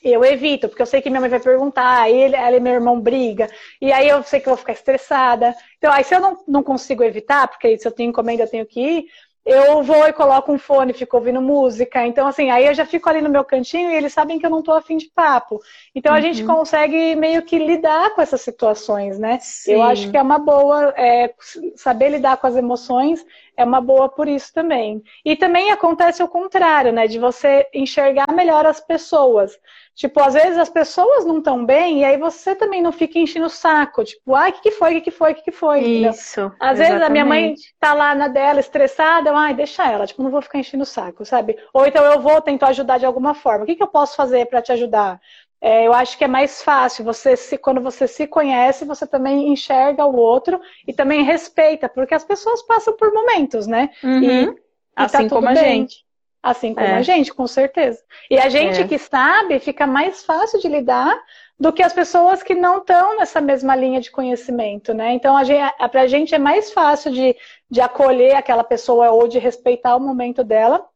[0.02, 3.00] eu evito, porque eu sei que minha mãe vai perguntar, ele, ela e meu irmão
[3.00, 3.48] briga,
[3.80, 5.54] e aí eu sei que eu vou ficar estressada.
[5.78, 8.66] Então, aí se eu não, não consigo evitar, porque se eu tenho encomenda, eu tenho
[8.66, 9.06] que ir,
[9.46, 12.04] eu vou e coloco um fone, fico ouvindo música.
[12.04, 14.50] Então, assim, aí eu já fico ali no meu cantinho e eles sabem que eu
[14.50, 15.60] não tô afim de papo.
[15.94, 16.48] Então, a gente uhum.
[16.48, 19.38] consegue meio que lidar com essas situações, né?
[19.40, 19.74] Sim.
[19.74, 21.32] Eu acho que é uma boa é,
[21.76, 23.24] saber lidar com as emoções
[23.56, 25.02] é uma boa por isso também.
[25.24, 27.06] E também acontece o contrário, né?
[27.06, 29.58] De você enxergar melhor as pessoas.
[29.96, 33.46] Tipo, às vezes as pessoas não estão bem e aí você também não fica enchendo
[33.46, 34.04] o saco.
[34.04, 34.92] Tipo, ai, o que, que foi?
[34.92, 35.32] O que, que foi?
[35.32, 35.80] O que, que foi?
[35.80, 36.52] Isso.
[36.60, 36.78] Às exatamente.
[36.78, 40.06] vezes a minha mãe tá lá na dela, estressada, eu, ai, deixa ela.
[40.06, 41.56] Tipo, não vou ficar enchendo o saco, sabe?
[41.72, 43.64] Ou então eu vou tentar ajudar de alguma forma.
[43.64, 45.18] O que, que eu posso fazer para te ajudar?
[45.62, 47.02] É, eu acho que é mais fácil.
[47.06, 52.14] Você se, quando você se conhece, você também enxerga o outro e também respeita, porque
[52.14, 53.88] as pessoas passam por momentos, né?
[54.04, 54.22] Uhum.
[54.22, 54.42] E,
[54.98, 55.80] e tá assim tá como a bem.
[55.80, 56.05] gente.
[56.46, 56.94] Assim como é.
[56.94, 58.00] a gente, com certeza.
[58.30, 58.86] E a gente é.
[58.86, 61.20] que sabe, fica mais fácil de lidar
[61.58, 65.12] do que as pessoas que não estão nessa mesma linha de conhecimento, né?
[65.12, 67.34] Então, a gente, para a gente é mais fácil de,
[67.68, 70.86] de acolher aquela pessoa ou de respeitar o momento dela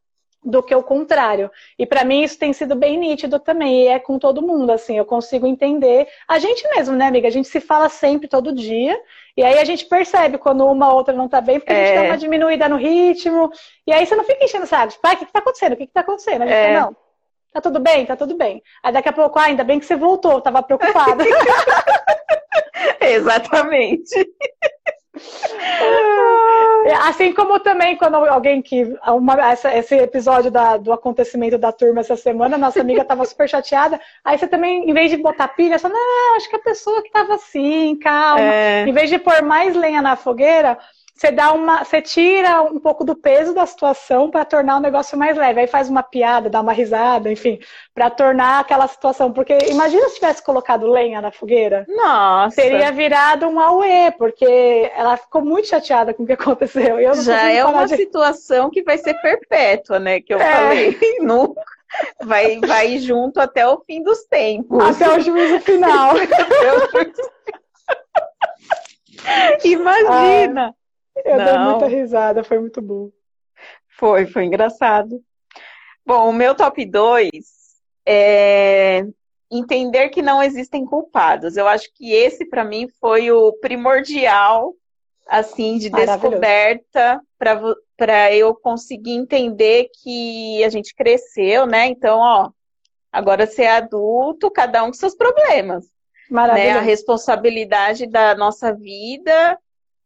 [0.41, 1.51] do que o contrário.
[1.77, 4.97] E para mim isso tem sido bem nítido também, e é com todo mundo, assim,
[4.97, 6.07] eu consigo entender.
[6.29, 7.27] A gente mesmo, né, amiga?
[7.27, 8.97] A gente se fala sempre, todo dia,
[9.35, 11.75] e aí a gente percebe quando uma ou outra não tá bem, porque é.
[11.75, 12.07] a gente dá é.
[12.09, 13.51] uma diminuída no ritmo,
[13.85, 14.93] e aí você não fica enchendo sabe?
[14.93, 15.73] Tipo, o que, que tá acontecendo?
[15.73, 16.41] O que, que tá acontecendo?
[16.43, 16.73] A gente é.
[16.73, 16.97] fala, não,
[17.53, 18.61] tá tudo bem, tá tudo bem.
[18.83, 21.23] Aí daqui a pouco, ah, ainda bem que você voltou, tava preocupada.
[23.01, 24.29] Exatamente.
[27.07, 28.95] Assim como também quando alguém que.
[29.07, 33.47] Uma, essa, esse episódio da, do acontecimento da turma essa semana, nossa amiga estava super
[33.47, 33.99] chateada.
[34.23, 37.01] Aí você também, em vez de botar pilha, você fala, não, acho que a pessoa
[37.01, 38.41] que estava assim, calma.
[38.41, 38.85] É.
[38.87, 40.77] Em vez de pôr mais lenha na fogueira,
[41.13, 45.17] você dá uma, você tira um pouco do peso da situação para tornar o negócio
[45.17, 45.61] mais leve.
[45.61, 47.59] Aí faz uma piada, dá uma risada, enfim,
[47.93, 49.31] para tornar aquela situação.
[49.31, 51.85] Porque imagina se tivesse colocado lenha na fogueira.
[51.87, 52.55] Nossa.
[52.55, 56.97] Teria virado um auê, porque ela ficou muito chateada com o que aconteceu.
[57.21, 57.95] Já é uma de...
[57.95, 60.21] situação que vai ser perpétua, né?
[60.21, 60.51] Que eu é.
[60.51, 60.99] falei.
[61.21, 61.61] Nunca.
[62.23, 64.81] Vai, vai junto até o fim dos tempos.
[64.81, 66.13] Até o juízo final.
[69.63, 70.73] Imagina!
[71.25, 71.45] Eu Não.
[71.45, 73.09] dei muita risada, foi muito bom.
[73.89, 75.21] Foi, foi engraçado.
[76.05, 77.29] Bom, o meu top 2
[78.05, 79.05] é
[79.51, 81.57] entender que não existem culpados.
[81.57, 84.73] Eu acho que esse, para mim, foi o primordial,
[85.27, 91.87] assim, de descoberta para eu conseguir entender que a gente cresceu, né?
[91.87, 92.49] Então, ó,
[93.11, 95.85] agora você é adulto, cada um com seus problemas.
[96.55, 96.71] Né?
[96.71, 99.59] A responsabilidade da nossa vida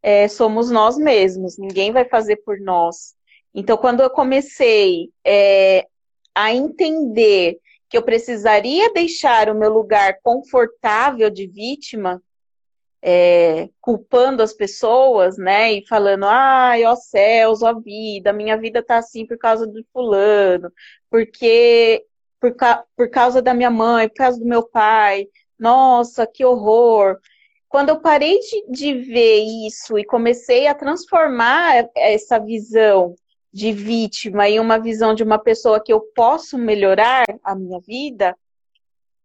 [0.06, 3.16] é, somos nós mesmos, ninguém vai fazer por nós.
[3.52, 5.84] Então, quando eu comecei é,
[6.32, 7.58] a entender
[7.90, 12.22] que eu precisaria deixar o meu lugar confortável de vítima,
[13.02, 18.98] é, culpando as pessoas, né, e falando, ai, ó céus, ó vida, minha vida tá
[18.98, 20.70] assim por causa do fulano,
[21.10, 22.04] porque
[22.40, 22.54] por,
[22.96, 25.26] por causa da minha mãe, por causa do meu pai,
[25.58, 27.18] nossa, que horror.
[27.68, 33.14] Quando eu parei de, de ver isso e comecei a transformar essa visão
[33.52, 38.36] de vítima em uma visão de uma pessoa que eu posso melhorar a minha vida,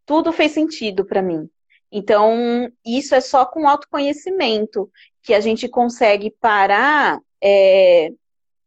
[0.05, 1.49] tudo fez sentido para mim.
[1.91, 4.89] Então, isso é só com autoconhecimento
[5.21, 8.11] que a gente consegue parar é,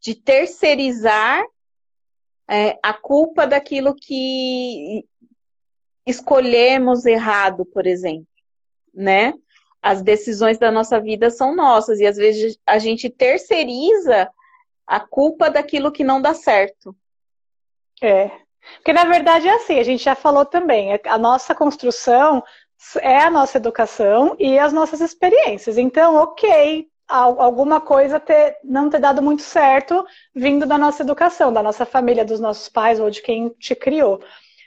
[0.01, 1.43] de terceirizar
[2.47, 5.07] é, a culpa daquilo que
[6.07, 8.27] escolhemos errado, por exemplo,
[8.93, 9.33] né?
[9.85, 14.31] As decisões da nossa vida são nossas e às vezes a gente terceiriza
[14.87, 16.97] a culpa daquilo que não dá certo.
[18.01, 18.31] É.
[18.77, 22.43] Porque na verdade é assim, a gente já falou também, é, a nossa construção
[23.03, 25.77] é a nossa educação e as nossas experiências.
[25.77, 30.03] Então, ok, alguma coisa ter, não ter dado muito certo
[30.35, 34.23] vindo da nossa educação, da nossa família, dos nossos pais ou de quem te criou.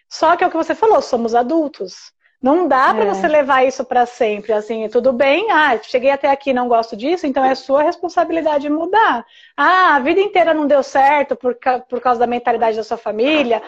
[0.07, 2.15] Só que é o que você falou, somos adultos.
[2.47, 3.13] Não dá para é.
[3.13, 7.27] você levar isso para sempre, assim, tudo bem, ah, cheguei até aqui não gosto disso,
[7.27, 9.25] então é sua responsabilidade mudar.
[9.57, 11.57] Ah, a vida inteira não deu certo por,
[11.89, 13.61] por causa da mentalidade da sua família,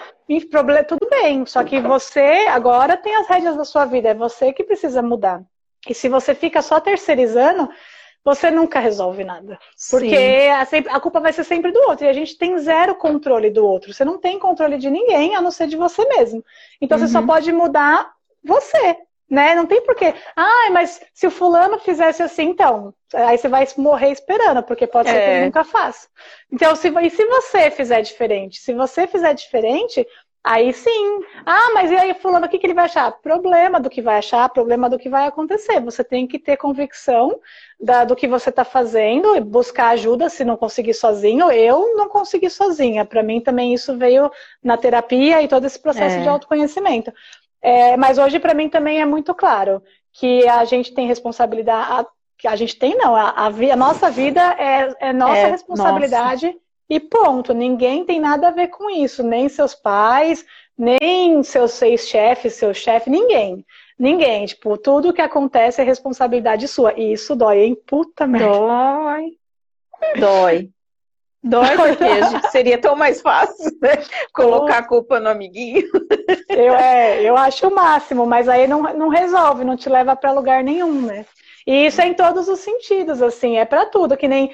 [0.50, 4.54] problema, tudo bem, só que você agora tem as rédeas da sua vida, é você
[4.54, 5.42] que precisa mudar.
[5.86, 7.70] E se você fica só terceirizando,
[8.24, 9.60] você nunca resolve nada.
[9.90, 12.06] Porque a, a, culpa vai ser sempre do outro.
[12.06, 13.94] E a gente tem zero controle do outro.
[13.94, 16.44] Você não tem controle de ninguém, a não ser de você mesmo.
[16.82, 17.08] Então uhum.
[17.08, 17.28] você só uhum.
[17.28, 18.12] pode mudar
[18.44, 18.98] você,
[19.30, 19.54] né?
[19.54, 20.14] Não tem porquê.
[20.36, 25.10] Ah, mas se o fulano fizesse assim, então, aí você vai morrer esperando, porque pode
[25.10, 25.26] ser é.
[25.26, 26.08] que ele nunca faça.
[26.52, 28.60] Então, se, e se você fizer diferente?
[28.60, 30.06] Se você fizer diferente,
[30.44, 31.20] aí sim.
[31.46, 33.12] Ah, mas e aí, fulano, o que, que ele vai achar?
[33.22, 35.80] Problema do que vai achar, problema do que vai acontecer.
[35.82, 37.40] Você tem que ter convicção
[37.80, 41.52] da, do que você está fazendo e buscar ajuda se não conseguir sozinho.
[41.52, 43.06] Eu não consegui sozinha.
[43.06, 44.32] Para mim também isso veio
[44.64, 46.22] na terapia e todo esse processo é.
[46.22, 47.14] de autoconhecimento.
[47.62, 49.82] É, mas hoje, para mim, também é muito claro
[50.14, 51.92] que a gente tem responsabilidade.
[51.92, 52.06] A,
[52.38, 53.16] que a gente tem, não.
[53.16, 56.60] A, a, a nossa vida é, é nossa é, responsabilidade nossa.
[56.90, 57.54] e ponto.
[57.54, 59.22] Ninguém tem nada a ver com isso.
[59.22, 60.46] Nem seus pais,
[60.78, 63.66] nem seus ex-chefes, seu chefe, ninguém.
[63.98, 64.46] Ninguém.
[64.46, 66.94] Tipo, tudo que acontece é responsabilidade sua.
[66.98, 67.78] E isso dói, hein?
[67.86, 68.48] Puta merda.
[68.48, 69.38] Dói.
[70.18, 70.70] Dói.
[71.42, 74.04] Dói porque seria tão mais fácil, né?
[74.34, 75.88] Colocar a culpa no amiguinho.
[76.50, 80.32] Eu, é, eu acho o máximo, mas aí não, não resolve, não te leva para
[80.32, 81.26] lugar nenhum, né?
[81.66, 84.52] E isso é em todos os sentidos, assim, é para tudo, que nem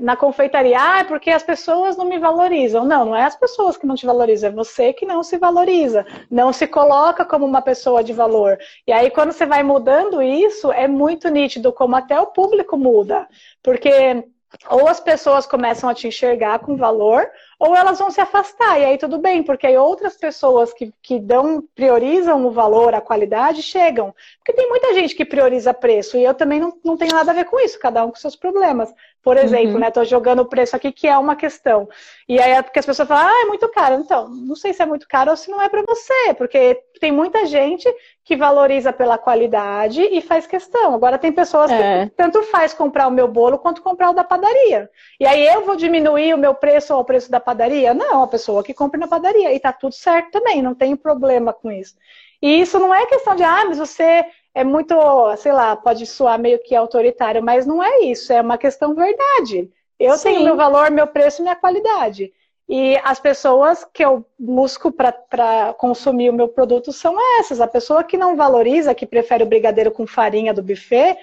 [0.00, 2.84] na confeitaria, ah, é porque as pessoas não me valorizam.
[2.84, 6.06] Não, não é as pessoas que não te valorizam, é você que não se valoriza,
[6.30, 8.58] não se coloca como uma pessoa de valor.
[8.86, 13.28] E aí, quando você vai mudando isso, é muito nítido como até o público muda.
[13.62, 14.24] Porque
[14.70, 17.28] ou as pessoas começam a te enxergar com valor,
[17.58, 18.80] ou elas vão se afastar.
[18.80, 23.00] E aí tudo bem, porque aí outras pessoas que, que dão, priorizam o valor, a
[23.00, 24.14] qualidade, chegam.
[24.38, 27.34] Porque tem muita gente que prioriza preço, e eu também não, não tenho nada a
[27.34, 28.92] ver com isso, cada um com seus problemas.
[29.26, 29.78] Por exemplo, uhum.
[29.80, 29.90] né?
[29.90, 31.88] Tô jogando o preço aqui, que é uma questão.
[32.28, 33.96] E aí é porque as pessoas falam, ah, é muito caro.
[33.96, 37.10] Então, não sei se é muito caro ou se não é para você, porque tem
[37.10, 37.92] muita gente
[38.24, 40.94] que valoriza pela qualidade e faz questão.
[40.94, 42.06] Agora tem pessoas é.
[42.06, 44.88] que tanto faz comprar o meu bolo quanto comprar o da padaria.
[45.18, 47.94] E aí eu vou diminuir o meu preço ao preço da padaria?
[47.94, 49.54] Não, a pessoa que compra na padaria.
[49.54, 51.94] E tá tudo certo também, não tem problema com isso.
[52.42, 54.96] E isso não é questão de, ah, mas você é muito,
[55.36, 59.70] sei lá, pode soar meio que autoritário, mas não é isso, é uma questão verdade.
[59.98, 60.30] Eu Sim.
[60.30, 62.32] tenho meu valor, meu preço, minha qualidade.
[62.68, 67.60] E as pessoas que eu busco para consumir o meu produto são essas.
[67.60, 71.16] A pessoa que não valoriza, que prefere o brigadeiro com farinha do buffet,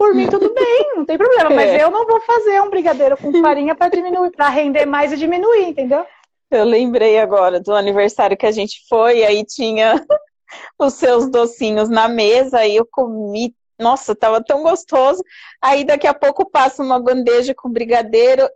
[0.00, 1.50] por mim tudo bem, não tem problema.
[1.50, 1.84] Mas é.
[1.84, 5.68] eu não vou fazer um brigadeiro com farinha para diminuir, para render mais e diminuir,
[5.68, 6.06] entendeu?
[6.50, 10.02] Eu lembrei agora do aniversário que a gente foi, aí tinha
[10.80, 15.22] os seus docinhos na mesa, e eu comi, nossa, tava tão gostoso.
[15.60, 18.48] Aí daqui a pouco passa uma bandeja com brigadeiro.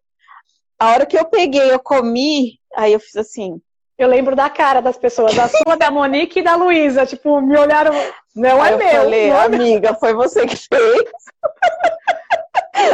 [0.78, 3.61] A hora que eu peguei, eu comi, aí eu fiz assim.
[3.97, 7.57] Eu lembro da cara das pessoas, da sua, da Monique e da Luísa, tipo, me
[7.57, 7.92] olharam,
[8.34, 8.88] não é meu.
[8.88, 11.05] Falei, não é amiga, foi você que fez.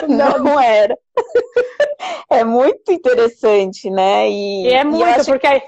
[0.06, 0.96] Não, não era.
[2.30, 4.28] É muito interessante, né?
[4.28, 5.62] E, e é muito, e porque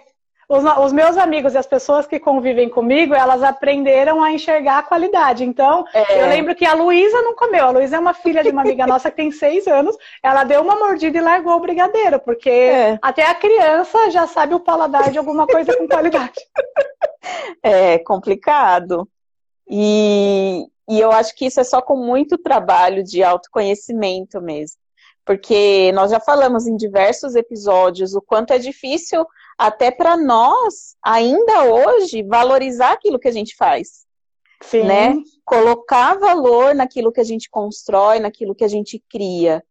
[0.48, 4.82] os, os, meus amigos e as pessoas que convivem comigo, elas aprenderam a enxergar a
[4.82, 5.44] qualidade.
[5.44, 6.22] Então, é.
[6.22, 7.66] eu lembro que a Luísa não comeu.
[7.66, 9.96] A Luísa é uma filha de uma amiga nossa que tem seis anos.
[10.22, 12.98] Ela deu uma mordida e largou o brigadeiro, porque é.
[13.00, 16.40] até a criança já sabe o paladar de alguma coisa com qualidade.
[17.62, 19.08] É complicado.
[19.68, 24.76] E, e eu acho que isso é só com muito trabalho de autoconhecimento mesmo.
[25.24, 29.24] Porque nós já falamos em diversos episódios o quanto é difícil
[29.58, 34.06] até para nós, ainda hoje, valorizar aquilo que a gente faz.
[34.62, 34.84] Sim.
[34.84, 35.14] Né?
[35.44, 39.62] Colocar valor naquilo que a gente constrói, naquilo que a gente cria.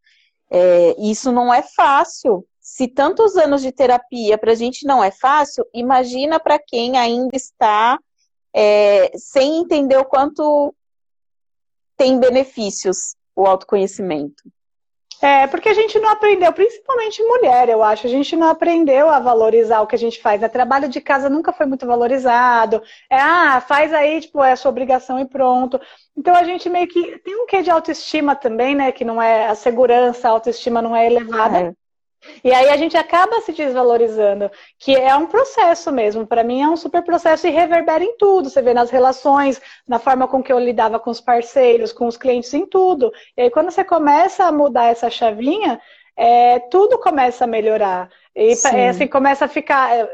[0.50, 2.46] É, isso não é fácil.
[2.60, 7.36] Se tantos anos de terapia para a gente não é fácil, imagina para quem ainda
[7.36, 7.98] está
[8.54, 10.74] é, sem entender o quanto
[11.98, 14.44] tem benefícios o autoconhecimento.
[15.22, 19.20] É, porque a gente não aprendeu, principalmente mulher, eu acho, a gente não aprendeu a
[19.20, 20.42] valorizar o que a gente faz.
[20.42, 22.82] O trabalho de casa nunca foi muito valorizado.
[23.08, 25.80] É, ah, faz aí, tipo, é a sua obrigação e pronto.
[26.18, 28.92] Então a gente meio que tem um quê de autoestima também, né?
[28.92, 31.58] Que não é a segurança, a autoestima não é elevada.
[31.60, 31.81] É.
[32.44, 36.26] E aí a gente acaba se desvalorizando, que é um processo mesmo.
[36.26, 38.50] Para mim é um super processo e reverbera em tudo.
[38.50, 42.18] Você vê nas relações, na forma com que eu lidava com os parceiros, com os
[42.18, 43.12] clientes, em tudo.
[43.36, 45.80] E aí quando você começa a mudar essa chavinha,
[46.16, 48.10] é, tudo começa a melhorar.
[48.36, 50.08] E é, assim, começa a ficar, é,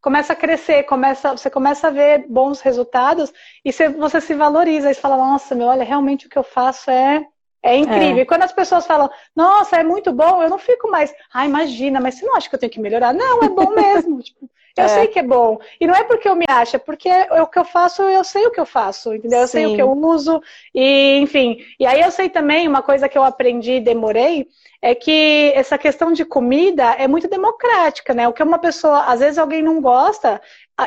[0.00, 3.32] começa a crescer, começa, você começa a ver bons resultados
[3.64, 4.90] e você, você se valoriza.
[4.90, 7.26] E você fala, nossa, meu, olha, realmente o que eu faço é
[7.62, 8.18] é incrível.
[8.18, 8.20] É.
[8.20, 12.00] E quando as pessoas falam, nossa, é muito bom, eu não fico mais, ah, imagina,
[12.00, 13.12] mas você não acha que eu tenho que melhorar?
[13.12, 14.20] Não, é bom mesmo.
[14.22, 14.88] tipo, eu é.
[14.88, 15.58] sei que é bom.
[15.80, 18.46] E não é porque eu me acho, é porque o que eu faço, eu sei
[18.46, 19.40] o que eu faço, entendeu?
[19.40, 19.52] Eu Sim.
[19.52, 20.42] sei o que eu uso,
[20.74, 21.58] e enfim.
[21.80, 24.46] E aí eu sei também, uma coisa que eu aprendi e demorei,
[24.82, 28.28] é que essa questão de comida é muito democrática, né?
[28.28, 30.40] O que uma pessoa, às vezes alguém não gosta,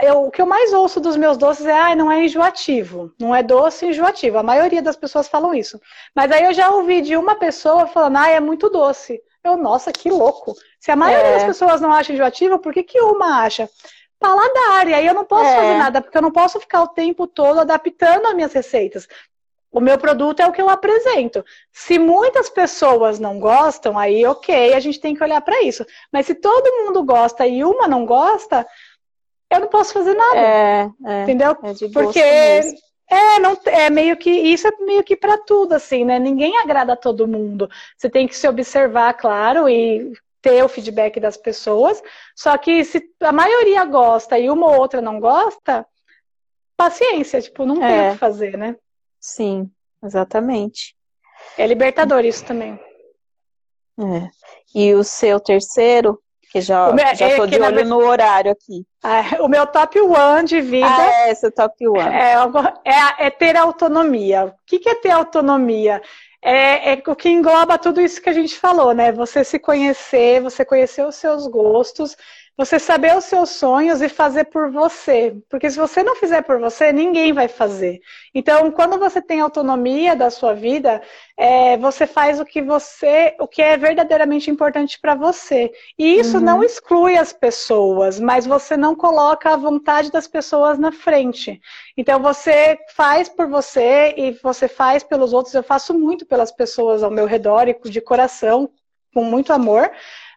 [0.03, 3.35] eu, o que eu mais ouço dos meus doces é, ah, não é enjoativo, não
[3.35, 4.37] é doce enjoativo.
[4.37, 5.81] A maioria das pessoas falam isso.
[6.15, 9.19] Mas aí eu já ouvi de uma pessoa falando, ah, é muito doce.
[9.43, 10.53] Eu, nossa, que louco.
[10.79, 11.33] Se a maioria é.
[11.35, 13.67] das pessoas não acha enjoativo, por que, que uma acha?
[14.19, 15.55] Paladar, e aí eu não posso é.
[15.55, 19.07] fazer nada, porque eu não posso ficar o tempo todo adaptando as minhas receitas.
[19.71, 21.45] O meu produto é o que eu apresento.
[21.71, 25.85] Se muitas pessoas não gostam, aí ok, a gente tem que olhar para isso.
[26.11, 28.67] Mas se todo mundo gosta e uma não gosta,
[29.49, 30.37] eu não posso fazer nada.
[30.37, 31.51] É, é, entendeu?
[31.51, 36.19] É Porque é, não, é meio que isso é meio que para tudo assim, né?
[36.19, 37.69] Ninguém agrada a todo mundo.
[37.97, 42.01] Você tem que se observar, claro, e ter o feedback das pessoas.
[42.35, 45.85] Só que se a maioria gosta e uma ou outra não gosta,
[46.77, 47.87] paciência, tipo, não é.
[47.87, 48.75] tem o que fazer, né?
[49.19, 49.69] Sim,
[50.03, 50.95] exatamente.
[51.57, 52.79] É libertador isso também.
[53.99, 54.29] É.
[54.73, 56.21] E o seu terceiro?
[56.51, 58.83] Que já, meu, já é tô de olho no horário aqui.
[59.03, 60.87] É, o meu top one de vida.
[60.87, 61.99] Ah, é, seu top one.
[61.99, 62.33] É,
[62.85, 64.45] é, é ter autonomia.
[64.45, 66.01] O que, que é ter autonomia?
[66.41, 69.11] É, é, o que engloba tudo isso que a gente falou, né?
[69.11, 72.15] Você se conhecer, você conhecer os seus gostos,
[72.57, 75.35] você saber os seus sonhos e fazer por você.
[75.49, 78.01] Porque se você não fizer por você, ninguém vai fazer.
[78.35, 81.01] Então, quando você tem autonomia da sua vida,
[81.37, 85.71] é, você faz o que você, o que é verdadeiramente importante para você.
[85.97, 86.43] E isso uhum.
[86.43, 91.61] não exclui as pessoas, mas você não coloca a vontade das pessoas na frente.
[91.95, 95.55] Então, você faz por você e você faz pelos outros.
[95.55, 98.69] Eu faço muito pelas pessoas ao meu redor e de coração,
[99.13, 99.89] com muito amor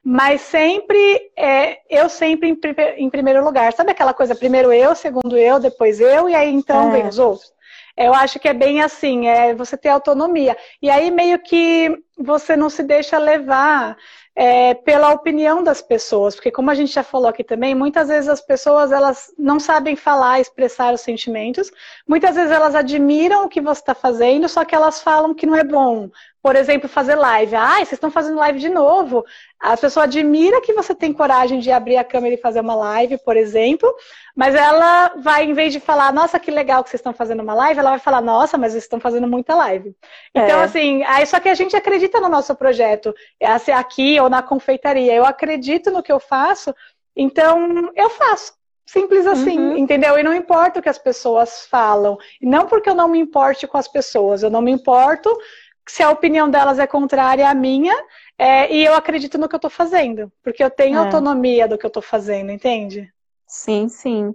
[0.05, 2.59] mas sempre, é, eu sempre em,
[2.97, 3.73] em, primeiro lugar.
[3.73, 6.93] Sabe aquela coisa, primeiro eu, segundo eu, depois eu, e aí então é.
[6.93, 7.53] vem os outros?
[7.97, 10.57] Eu acho que é bem assim, é você ter autonomia.
[10.81, 13.97] E aí meio que você não se deixa levar
[14.35, 18.29] é, pela opinião das pessoas, porque como a gente já falou aqui também, muitas vezes
[18.29, 21.71] as pessoas elas não sabem falar, expressar os sentimentos,
[22.09, 25.55] muitas vezes elas admiram o que você está fazendo, só que elas falam que não
[25.55, 26.09] é bom,
[26.43, 27.55] por exemplo, fazer live.
[27.55, 29.25] Ah, vocês estão fazendo live de novo.
[29.61, 33.17] A pessoa admira que você tem coragem de abrir a câmera e fazer uma live,
[33.19, 33.95] por exemplo,
[34.35, 37.55] mas ela vai, em vez de falar, nossa, que legal que vocês estão fazendo uma
[37.55, 39.95] live, ela vai falar, nossa, mas vocês estão fazendo muita live.
[40.35, 40.65] Então, é.
[40.65, 44.43] assim, aí só que a gente acredita no nosso projeto, é ser aqui ou na
[44.43, 45.15] confeitaria.
[45.15, 46.75] Eu acredito no que eu faço,
[47.15, 48.53] então eu faço.
[48.85, 49.79] Simples assim, uhum.
[49.79, 50.19] entendeu?
[50.19, 52.19] E não importa o que as pessoas falam.
[52.43, 55.35] Não porque eu não me importe com as pessoas, eu não me importo
[55.89, 57.95] se a opinião delas é contrária à minha,
[58.39, 60.99] é, e eu acredito no que eu estou fazendo, porque eu tenho é.
[60.99, 63.13] autonomia do que eu estou fazendo, entende?
[63.47, 64.35] Sim, sim.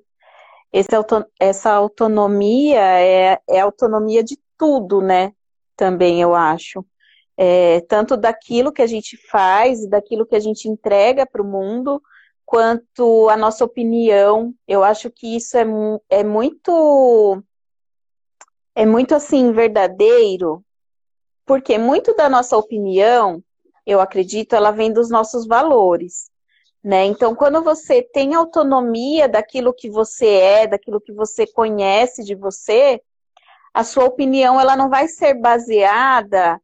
[0.94, 5.34] Auto, essa autonomia é, é autonomia de tudo, né?
[5.76, 6.86] Também eu acho.
[7.36, 12.02] É, tanto daquilo que a gente faz, daquilo que a gente entrega para o mundo,
[12.46, 14.54] quanto a nossa opinião.
[14.68, 15.66] Eu acho que isso é,
[16.10, 17.42] é muito
[18.76, 20.64] é muito assim verdadeiro
[21.48, 23.42] porque muito da nossa opinião,
[23.86, 26.30] eu acredito, ela vem dos nossos valores.
[26.84, 27.06] Né?
[27.06, 33.02] Então, quando você tem autonomia daquilo que você é, daquilo que você conhece de você,
[33.74, 36.62] a sua opinião ela não vai ser baseada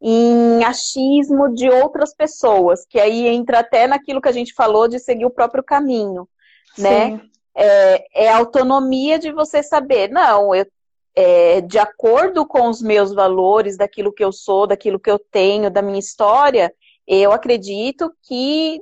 [0.00, 4.98] em achismo de outras pessoas, que aí entra até naquilo que a gente falou de
[4.98, 6.28] seguir o próprio caminho,
[6.76, 7.20] né?
[7.54, 10.66] É, é autonomia de você saber, não, eu
[11.14, 15.70] é, de acordo com os meus valores, daquilo que eu sou, daquilo que eu tenho,
[15.70, 16.74] da minha história,
[17.06, 18.80] eu acredito que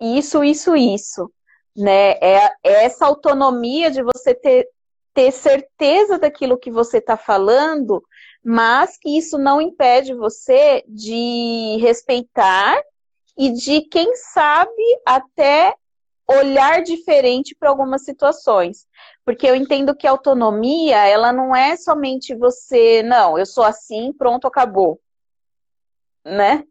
[0.00, 1.30] isso, isso, isso,
[1.76, 2.12] né?
[2.20, 4.68] É, é essa autonomia de você ter,
[5.14, 8.02] ter certeza daquilo que você está falando,
[8.44, 12.82] mas que isso não impede você de respeitar
[13.38, 15.74] e de, quem sabe, até
[16.28, 18.86] olhar diferente para algumas situações.
[19.24, 24.12] Porque eu entendo que a autonomia, ela não é somente você, não, eu sou assim,
[24.12, 25.00] pronto, acabou.
[26.24, 26.64] Né?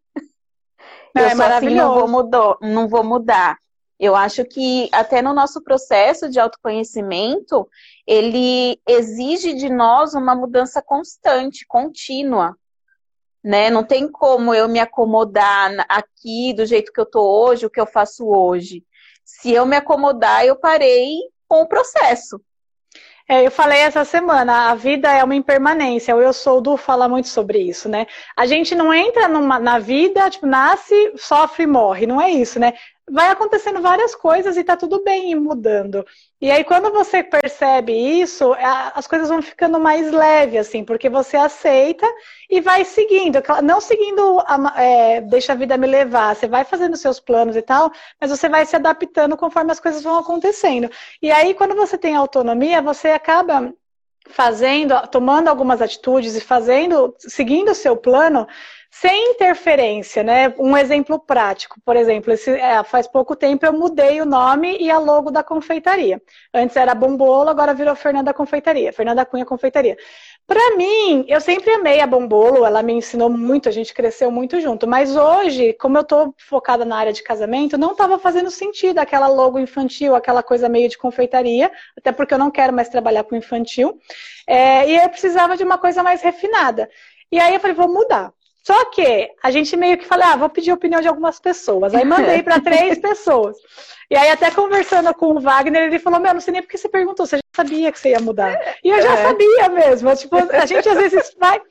[1.16, 3.58] Não, eu é sou assim, não vou, mudar, não vou mudar.
[4.00, 7.70] Eu acho que até no nosso processo de autoconhecimento,
[8.08, 12.58] ele exige de nós uma mudança constante, contínua.
[13.44, 13.70] Né?
[13.70, 17.80] Não tem como eu me acomodar aqui do jeito que eu tô hoje, o que
[17.80, 18.84] eu faço hoje.
[19.24, 21.20] Se eu me acomodar, eu parei
[21.52, 22.40] com o processo.
[23.28, 26.16] É, eu falei essa semana, a vida é uma impermanência.
[26.16, 28.08] O Eu Sou do fala muito sobre isso, né?
[28.38, 32.08] A gente não entra numa, na vida, tipo, nasce, sofre morre.
[32.08, 32.72] Não é isso, né?
[33.12, 36.06] Vai acontecendo várias coisas e tá tudo bem mudando.
[36.40, 38.56] E aí, quando você percebe isso,
[38.96, 42.08] as coisas vão ficando mais leves, assim, porque você aceita
[42.50, 43.40] e vai seguindo.
[43.62, 47.62] Não seguindo, a, é, deixa a vida me levar, você vai fazendo seus planos e
[47.62, 50.90] tal, mas você vai se adaptando conforme as coisas vão acontecendo.
[51.22, 53.74] E aí, quando você tem autonomia, você acaba
[54.30, 58.48] fazendo, tomando algumas atitudes e fazendo, seguindo o seu plano,
[58.94, 60.54] sem interferência, né?
[60.60, 64.92] Um exemplo prático, por exemplo, esse, é, faz pouco tempo eu mudei o nome e
[64.92, 66.22] a logo da confeitaria.
[66.54, 69.98] Antes era Bombolo, agora virou Fernanda Confeitaria, Fernanda Cunha Confeitaria.
[70.46, 74.60] Para mim, eu sempre amei a Bombolo, ela me ensinou muito, a gente cresceu muito
[74.60, 74.86] junto.
[74.86, 79.28] Mas hoje, como eu tô focada na área de casamento, não estava fazendo sentido aquela
[79.28, 83.38] logo infantil, aquela coisa meio de confeitaria, até porque eu não quero mais trabalhar com
[83.38, 83.98] infantil.
[84.46, 86.90] É, e eu precisava de uma coisa mais refinada.
[87.32, 88.34] E aí eu falei, vou mudar.
[88.64, 91.94] Só que a gente meio que falou, ah, vou pedir a opinião de algumas pessoas.
[91.96, 93.58] Aí mandei para três pessoas.
[94.12, 96.90] E aí, até conversando com o Wagner, ele falou: Meu, não sei nem porque você
[96.90, 98.60] perguntou, você já sabia que você ia mudar.
[98.84, 99.24] E eu já é.
[99.24, 100.14] sabia mesmo.
[100.18, 101.62] Tipo, a gente às vezes vai.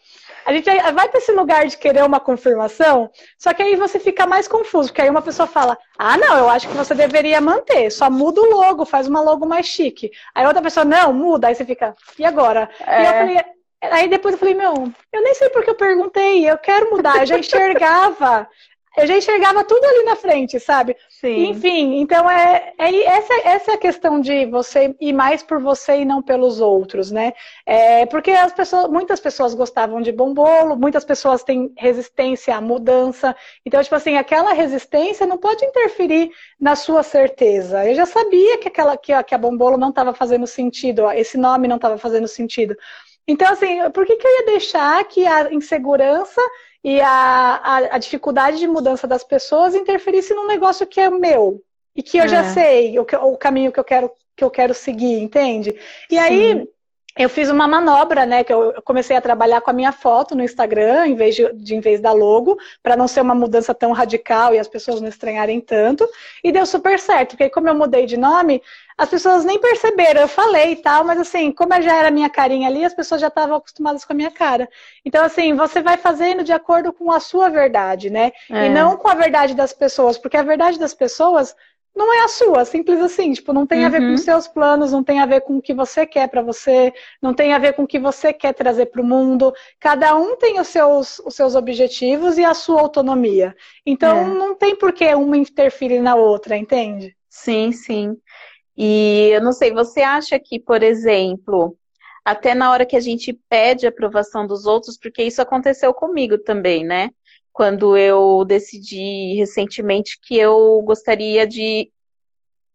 [0.47, 4.26] a gente vai para esse lugar de querer uma confirmação, só que aí você fica
[4.26, 7.91] mais confuso, porque aí uma pessoa fala: Ah, não, eu acho que você deveria manter,
[7.91, 10.11] só muda o logo, faz uma logo mais chique.
[10.34, 12.70] Aí outra pessoa, não, muda, aí você fica, e agora?
[12.86, 13.03] É.
[13.03, 13.45] E eu falei,
[13.83, 14.74] Aí depois eu falei, meu,
[15.12, 18.49] eu nem sei porque eu perguntei, eu quero mudar, eu já enxergava
[18.97, 20.97] eu já enxergava tudo ali na frente, sabe?
[21.09, 21.51] Sim.
[21.51, 26.01] Enfim, então é, é essa, essa é a questão de você ir mais por você
[26.01, 27.33] e não pelos outros, né?
[27.64, 33.35] É, porque as pessoas, muitas pessoas gostavam de bombolo, muitas pessoas têm resistência à mudança.
[33.64, 37.87] Então, tipo assim, aquela resistência não pode interferir na sua certeza.
[37.87, 41.39] Eu já sabia que aquela que a, que a bombolo não estava fazendo sentido, esse
[41.39, 42.76] nome não estava fazendo sentido.
[43.31, 46.41] Então, assim, por que, que eu ia deixar que a insegurança
[46.83, 51.62] e a, a, a, dificuldade de mudança das pessoas interferisse num negócio que é meu
[51.95, 52.28] e que eu é.
[52.28, 55.70] já sei o, o, caminho que eu quero que eu quero seguir, entende?
[56.11, 56.18] E Sim.
[56.18, 56.68] aí
[57.16, 58.43] eu fiz uma manobra, né?
[58.43, 61.76] Que eu comecei a trabalhar com a minha foto no Instagram, em vez de, de
[61.76, 65.09] em vez da logo, para não ser uma mudança tão radical e as pessoas não
[65.09, 66.09] estranharem tanto.
[66.43, 68.62] E deu super certo, porque como eu mudei de nome,
[69.01, 72.68] as pessoas nem perceberam, eu falei e tal, mas assim, como já era minha carinha
[72.68, 74.68] ali, as pessoas já estavam acostumadas com a minha cara.
[75.03, 78.30] Então, assim, você vai fazendo de acordo com a sua verdade, né?
[78.51, 78.66] É.
[78.66, 81.57] E não com a verdade das pessoas, porque a verdade das pessoas
[81.96, 83.86] não é a sua, simples assim, tipo, não tem uhum.
[83.86, 84.18] a ver com uhum.
[84.18, 86.92] seus planos, não tem a ver com o que você quer para você,
[87.22, 89.51] não tem a ver com o que você quer trazer para o mundo.
[89.80, 93.57] Cada um tem os seus, os seus objetivos e a sua autonomia.
[93.86, 94.24] Então, é.
[94.24, 97.16] não tem por que uma interferir na outra, entende?
[97.30, 98.18] Sim, sim.
[98.77, 101.77] E eu não sei, você acha que, por exemplo,
[102.25, 106.39] até na hora que a gente pede a aprovação dos outros, porque isso aconteceu comigo
[106.39, 107.11] também, né?
[107.53, 111.91] Quando eu decidi recentemente que eu gostaria de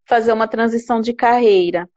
[0.06, 1.90] fazer uma transição de carreira.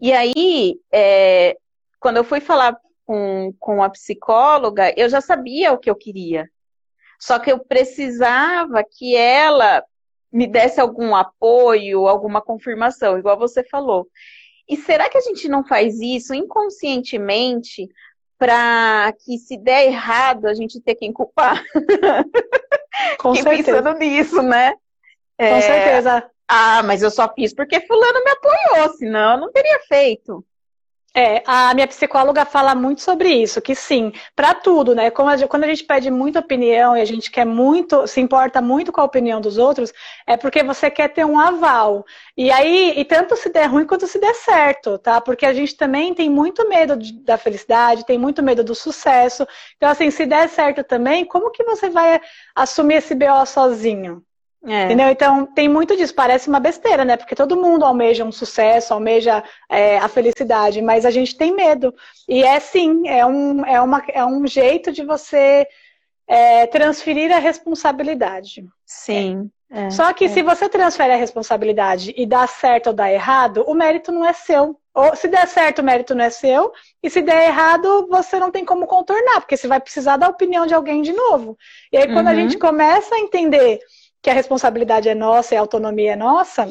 [0.00, 1.56] E aí, é,
[1.98, 6.48] quando eu fui falar com, com a psicóloga, eu já sabia o que eu queria.
[7.18, 9.82] Só que eu precisava que ela
[10.32, 14.06] me desse algum apoio, alguma confirmação, igual você falou.
[14.68, 17.88] E será que a gente não faz isso inconscientemente
[18.38, 21.64] para que se der errado a gente ter quem culpar?
[23.18, 23.72] Com certeza.
[23.72, 24.72] pensando nisso, né?
[25.38, 25.60] Com é...
[25.60, 26.30] certeza.
[26.46, 30.44] Ah, mas eu só fiz porque fulano me apoiou, senão eu não teria feito.
[31.20, 35.10] É, a minha psicóloga fala muito sobre isso, que sim, para tudo, né?
[35.10, 39.00] Quando a gente pede muita opinião e a gente quer muito, se importa muito com
[39.00, 39.92] a opinião dos outros,
[40.24, 42.06] é porque você quer ter um aval.
[42.36, 45.20] E aí, e tanto se der ruim quanto se der certo, tá?
[45.20, 49.44] Porque a gente também tem muito medo de, da felicidade, tem muito medo do sucesso.
[49.76, 52.20] Então, assim, se der certo também, como que você vai
[52.54, 54.24] assumir esse BO sozinho?
[54.64, 54.84] É.
[54.84, 55.08] Entendeu?
[55.08, 57.16] Então tem muito disso, parece uma besteira, né?
[57.16, 61.94] Porque todo mundo almeja um sucesso, almeja é, a felicidade, mas a gente tem medo.
[62.28, 65.66] E é sim, é um, é uma, é um jeito de você
[66.26, 68.66] é, transferir a responsabilidade.
[68.84, 69.50] Sim.
[69.70, 70.28] É, Só que é.
[70.28, 74.32] se você transfere a responsabilidade e dá certo ou dá errado, o mérito não é
[74.32, 74.78] seu.
[74.94, 78.50] Ou se der certo, o mérito não é seu, e se der errado, você não
[78.50, 81.56] tem como contornar, porque você vai precisar da opinião de alguém de novo.
[81.92, 82.32] E aí, quando uhum.
[82.32, 83.78] a gente começa a entender
[84.22, 86.68] que a responsabilidade é nossa e a autonomia é nossa,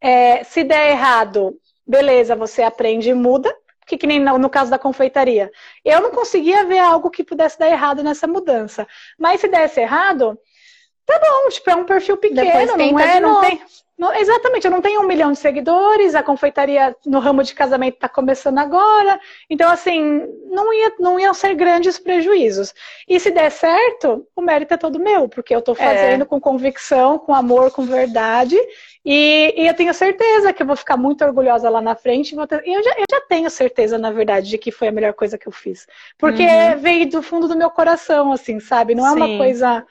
[0.00, 3.54] é, se der errado, beleza, você aprende e muda,
[3.86, 5.50] que, que nem no, no, caso da confeitaria.
[5.84, 8.86] Eu não conseguia ver algo que pudesse dar errado nessa mudança.
[9.18, 10.38] Mas se desse errado,
[11.04, 13.20] tá bom, tipo, é um perfil pequeno, não é?
[13.20, 13.60] Não tem,
[14.00, 17.96] não, exatamente, eu não tenho um milhão de seguidores, a confeitaria no ramo de casamento
[17.96, 19.20] está começando agora.
[19.50, 22.72] Então, assim, não, ia, não iam ser grandes prejuízos.
[23.06, 25.84] E se der certo, o mérito é todo meu, porque eu estou é.
[25.84, 26.24] fazendo é.
[26.24, 28.56] com convicção, com amor, com verdade.
[29.04, 32.34] E, e, eu tenho certeza que eu vou ficar muito orgulhosa lá na frente.
[32.46, 35.36] Ter, eu, já, eu já tenho certeza, na verdade, de que foi a melhor coisa
[35.36, 35.86] que eu fiz.
[36.16, 36.78] Porque uhum.
[36.78, 38.94] veio do fundo do meu coração, assim, sabe?
[38.94, 39.16] Não é Sim.
[39.16, 39.86] uma coisa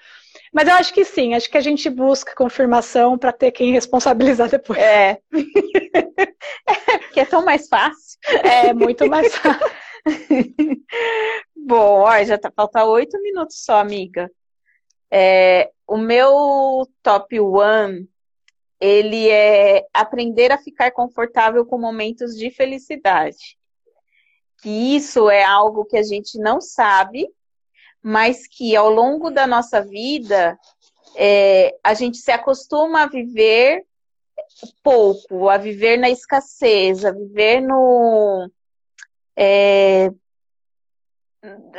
[0.54, 4.50] mas eu acho que sim, acho que a gente busca confirmação para ter quem responsabilizar
[4.50, 4.80] depois.
[4.80, 5.22] É.
[7.14, 8.20] que é tão mais fácil.
[8.44, 9.68] É, muito mais fácil.
[11.56, 14.30] Bom, ó, já tá, falta oito minutos só, amiga.
[15.12, 18.08] É, o meu top one,
[18.80, 23.58] ele é aprender a ficar confortável com momentos de felicidade.
[24.62, 27.28] Que isso é algo que a gente não sabe
[28.02, 30.58] mas que ao longo da nossa vida
[31.16, 33.86] é, a gente se acostuma a viver
[34.84, 38.50] pouco, a viver na escassez, a viver no,
[39.36, 40.12] é,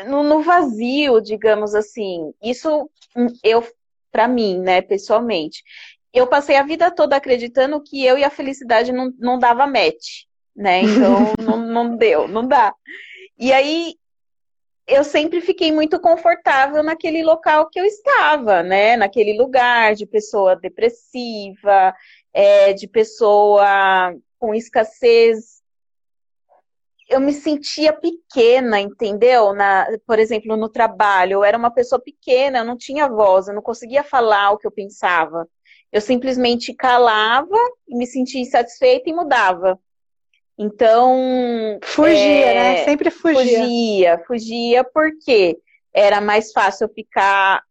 [0.07, 2.33] no, no, vazio, digamos assim.
[2.43, 2.91] Isso
[3.43, 3.67] eu,
[4.11, 5.63] para mim, né, pessoalmente.
[6.13, 10.25] Eu passei a vida toda acreditando que eu e a felicidade não, não dava match,
[10.55, 10.83] né?
[10.83, 12.75] Então não, não deu, não dá.
[13.39, 13.95] E aí
[14.91, 18.97] eu sempre fiquei muito confortável naquele local que eu estava, né?
[18.97, 21.95] Naquele lugar de pessoa depressiva,
[22.35, 25.61] é, de pessoa com escassez.
[27.09, 29.53] Eu me sentia pequena, entendeu?
[29.53, 33.55] Na, por exemplo, no trabalho, eu era uma pessoa pequena, eu não tinha voz, eu
[33.55, 35.49] não conseguia falar o que eu pensava.
[35.93, 37.57] Eu simplesmente calava,
[37.89, 39.79] me sentia insatisfeita e mudava.
[40.63, 41.81] Então.
[41.83, 42.85] Fugia, é, né?
[42.85, 43.61] Sempre fugia.
[43.61, 45.59] Fugia, fugia porque
[45.91, 47.63] era mais fácil eu ficar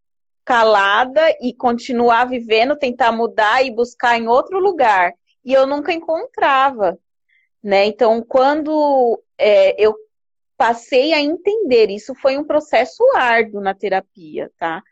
[0.44, 5.12] calada e continuar vivendo, tentar mudar e buscar em outro lugar.
[5.44, 6.98] E eu nunca encontrava.
[7.62, 7.84] Né?
[7.86, 9.94] Então, quando é, eu
[10.56, 14.82] passei a entender, isso foi um processo árduo na terapia, tá?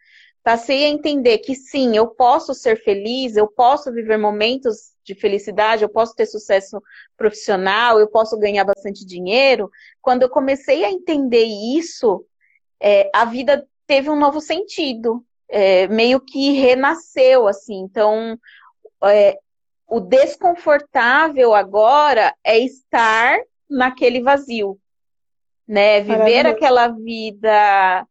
[0.49, 5.83] Passei a entender que sim, eu posso ser feliz, eu posso viver momentos de felicidade,
[5.83, 6.83] eu posso ter sucesso
[7.19, 9.71] profissional, eu posso ganhar bastante dinheiro.
[10.01, 12.25] Quando eu comecei a entender isso,
[12.81, 17.81] é, a vida teve um novo sentido, é, meio que renasceu, assim.
[17.81, 18.39] Então,
[19.05, 19.39] é,
[19.87, 23.39] o desconfortável agora é estar
[23.69, 24.79] naquele vazio,
[25.67, 26.01] né?
[26.01, 28.07] Viver aquela vida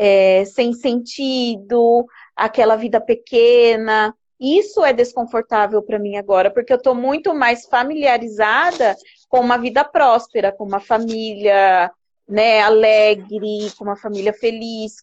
[0.00, 6.94] é, sem sentido, aquela vida pequena, isso é desconfortável para mim agora, porque eu estou
[6.94, 8.96] muito mais familiarizada
[9.28, 11.90] com uma vida próspera, com uma família
[12.28, 15.02] né, alegre, com uma família feliz,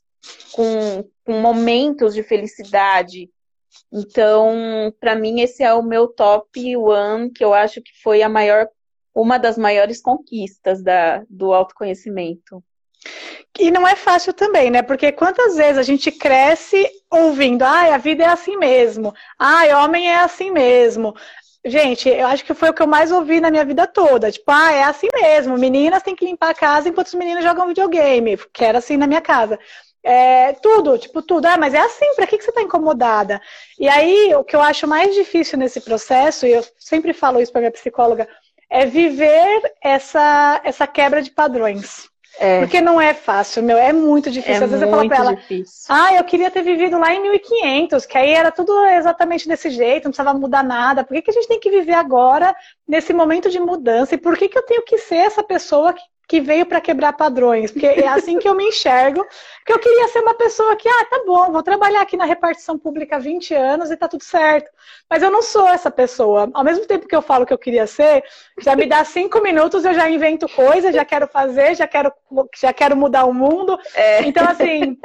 [0.53, 3.29] com, com momentos de felicidade.
[3.91, 8.29] Então, para mim, esse é o meu top one, que eu acho que foi a
[8.29, 8.69] maior,
[9.13, 12.63] uma das maiores conquistas da, do autoconhecimento.
[13.57, 14.81] E não é fácil também, né?
[14.81, 20.09] Porque quantas vezes a gente cresce ouvindo, ai, a vida é assim mesmo, ai, homem
[20.09, 21.15] é assim mesmo.
[21.65, 24.31] Gente, eu acho que foi o que eu mais ouvi na minha vida toda.
[24.31, 27.67] Tipo, ah, é assim mesmo, meninas têm que limpar a casa enquanto os meninos jogam
[27.67, 29.57] videogame, que era assim na minha casa.
[30.03, 31.47] É, tudo, tipo, tudo.
[31.47, 33.41] Ah, mas é assim, pra que, que você tá incomodada?
[33.79, 37.51] E aí, o que eu acho mais difícil nesse processo, e eu sempre falo isso
[37.51, 38.27] pra minha psicóloga,
[38.69, 42.07] é viver essa, essa quebra de padrões.
[42.37, 42.59] É.
[42.59, 44.61] Porque não é fácil, meu, é muito difícil.
[44.61, 45.85] É Às vezes eu falo pra ela, difícil.
[45.87, 50.05] ah, eu queria ter vivido lá em 1500, que aí era tudo exatamente desse jeito,
[50.05, 51.03] não precisava mudar nada.
[51.03, 52.55] Por que, que a gente tem que viver agora,
[52.87, 54.15] nesse momento de mudança?
[54.15, 57.13] E por que, que eu tenho que ser essa pessoa que que veio para quebrar
[57.13, 59.25] padrões, porque é assim que eu me enxergo,
[59.65, 62.77] que eu queria ser uma pessoa que, ah, tá bom, vou trabalhar aqui na repartição
[62.77, 64.69] pública há 20 anos e tá tudo certo.
[65.09, 66.49] Mas eu não sou essa pessoa.
[66.53, 68.23] Ao mesmo tempo que eu falo que eu queria ser,
[68.59, 72.11] já me dá cinco minutos, eu já invento coisas, já quero fazer, já quero,
[72.59, 73.77] já quero mudar o mundo.
[73.93, 74.23] É.
[74.23, 74.97] Então, assim,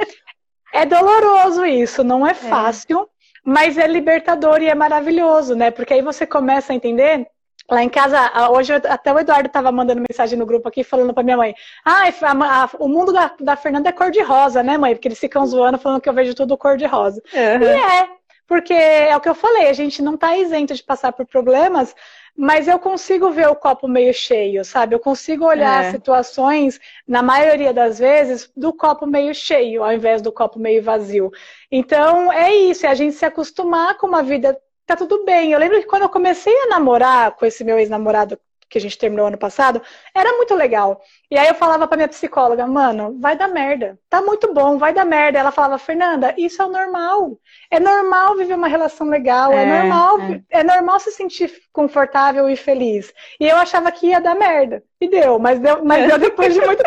[0.73, 2.33] é doloroso isso, não é, é.
[2.33, 3.05] fácil, é.
[3.43, 5.69] mas é libertador e é maravilhoso, né?
[5.69, 7.27] Porque aí você começa a entender
[7.71, 8.19] Lá em casa,
[8.51, 11.55] hoje até o Eduardo estava mandando mensagem no grupo aqui falando para minha mãe:
[11.85, 14.93] Ah, a, a, o mundo da, da Fernanda é cor-de-rosa, né, mãe?
[14.93, 17.23] Porque eles ficam zoando falando que eu vejo tudo cor-de-rosa.
[17.33, 17.63] Uhum.
[17.63, 18.09] E é,
[18.45, 21.95] porque é o que eu falei, a gente não está isento de passar por problemas,
[22.35, 24.93] mas eu consigo ver o copo meio cheio, sabe?
[24.93, 25.91] Eu consigo olhar é.
[25.91, 31.31] situações, na maioria das vezes, do copo meio cheio, ao invés do copo meio vazio.
[31.71, 35.51] Então, é isso, é a gente se acostumar com uma vida tá tudo bem.
[35.51, 38.39] Eu lembro que quando eu comecei a namorar com esse meu ex-namorado
[38.71, 39.81] que a gente terminou ano passado,
[40.15, 41.01] era muito legal.
[41.29, 43.99] E aí eu falava pra minha psicóloga, mano, vai dar merda.
[44.09, 45.37] Tá muito bom, vai dar merda.
[45.37, 47.37] Ela falava, Fernanda, isso é o normal.
[47.69, 50.59] É normal viver uma relação legal, é, é normal, é.
[50.59, 50.63] é.
[50.63, 53.13] normal se sentir confortável e feliz.
[53.39, 54.81] E eu achava que ia dar merda.
[55.01, 56.81] E deu, mas deu, mas deu depois de muito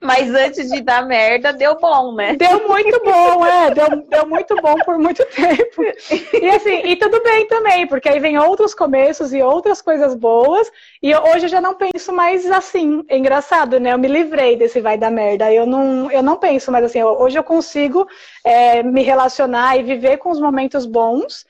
[0.00, 2.34] Mas antes de dar merda, deu bom, né?
[2.36, 3.70] Deu muito bom, é.
[3.70, 5.82] Deu, deu muito bom por muito tempo.
[6.40, 10.70] E assim, e tudo bem também, porque aí vem outros começos e outras coisas boas.
[11.02, 13.04] E hoje eu já não penso mais assim.
[13.08, 13.92] É engraçado, né?
[13.92, 15.52] Eu me livrei desse vai dar merda.
[15.52, 17.02] Eu não, eu não penso mais assim.
[17.02, 18.06] Hoje eu consigo
[18.44, 21.44] é, me relacionar e viver com os momentos bons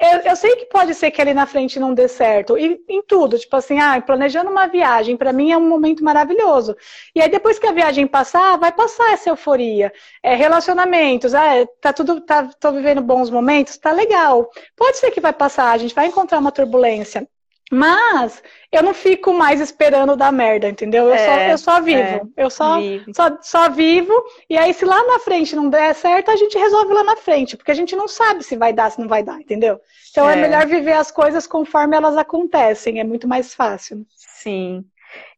[0.00, 2.56] eu, eu, sei que pode ser que ali na frente não dê certo.
[2.56, 6.76] E em tudo, tipo assim, ah, planejando uma viagem, para mim é um momento maravilhoso.
[7.14, 9.92] E aí depois que a viagem passar, vai passar essa euforia.
[10.22, 14.48] É, relacionamentos, ah, tá tudo, tá, tô vivendo bons momentos, tá legal.
[14.76, 17.28] Pode ser que vai passar, a gente vai encontrar uma turbulência.
[17.70, 18.42] Mas
[18.72, 21.08] eu não fico mais esperando dar merda, entendeu?
[21.08, 22.00] Eu, é, só, eu só vivo.
[22.00, 22.78] É, eu só,
[23.14, 24.12] só, só vivo.
[24.48, 27.56] E aí, se lá na frente não der certo, a gente resolve lá na frente.
[27.56, 29.78] Porque a gente não sabe se vai dar, se não vai dar, entendeu?
[30.10, 33.00] Então é, é melhor viver as coisas conforme elas acontecem.
[33.00, 34.06] É muito mais fácil.
[34.16, 34.84] Sim.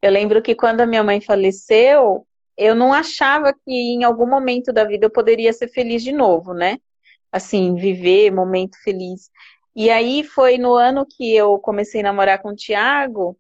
[0.01, 2.27] Eu lembro que quando a minha mãe faleceu,
[2.57, 6.53] eu não achava que em algum momento da vida eu poderia ser feliz de novo,
[6.53, 6.79] né?
[7.33, 9.31] Assim, viver momento feliz.
[9.75, 13.37] E aí foi no ano que eu comecei a namorar com o Tiago,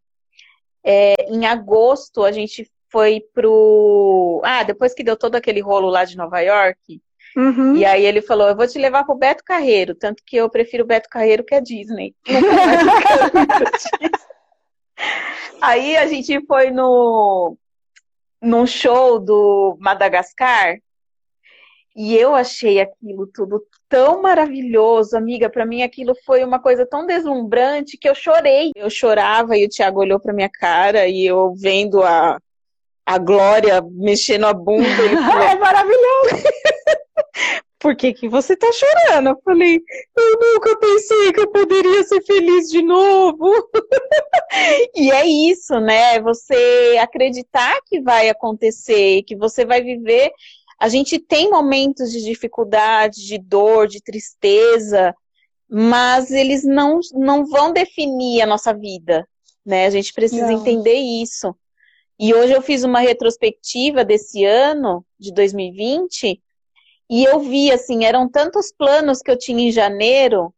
[0.82, 4.42] é, em agosto a gente foi pro.
[4.44, 7.00] Ah, depois que deu todo aquele rolo lá de Nova York.
[7.36, 7.76] Uhum.
[7.76, 9.94] E aí ele falou: Eu vou te levar pro Beto Carreiro.
[9.94, 12.14] Tanto que eu prefiro o Beto Carreiro que a Disney.
[15.60, 17.56] aí a gente foi no
[18.42, 20.78] num show do Madagascar
[21.94, 25.50] e eu achei aquilo tudo tão maravilhoso, amiga.
[25.50, 28.70] Para mim aquilo foi uma coisa tão deslumbrante que eu chorei.
[28.76, 32.38] Eu chorava e o Thiago olhou para minha cara e eu vendo a,
[33.04, 34.86] a Glória mexendo a bunda.
[34.86, 36.44] Ele falou, é maravilhoso!
[37.80, 39.30] Por que, que você tá chorando?
[39.30, 39.80] Eu falei,
[40.14, 43.50] eu nunca pensei que eu poderia ser feliz de novo.
[44.94, 46.20] e é isso, né?
[46.20, 50.30] Você acreditar que vai acontecer, que você vai viver
[50.80, 55.14] a gente tem momentos de dificuldade, de dor, de tristeza,
[55.68, 59.28] mas eles não, não vão definir a nossa vida,
[59.64, 59.84] né?
[59.84, 60.58] A gente precisa não.
[60.58, 61.54] entender isso.
[62.18, 66.40] E hoje eu fiz uma retrospectiva desse ano, de 2020,
[67.10, 70.54] e eu vi, assim, eram tantos planos que eu tinha em janeiro,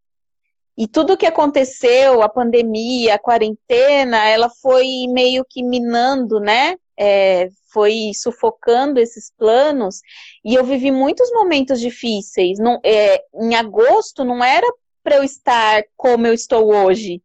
[0.78, 6.76] e tudo que aconteceu, a pandemia, a quarentena, ela foi meio que minando, né?
[6.96, 10.00] é, foi sufocando esses planos
[10.44, 12.58] e eu vivi muitos momentos difíceis.
[12.58, 14.66] Não, é, em agosto não era
[15.02, 17.22] para eu estar como eu estou hoje,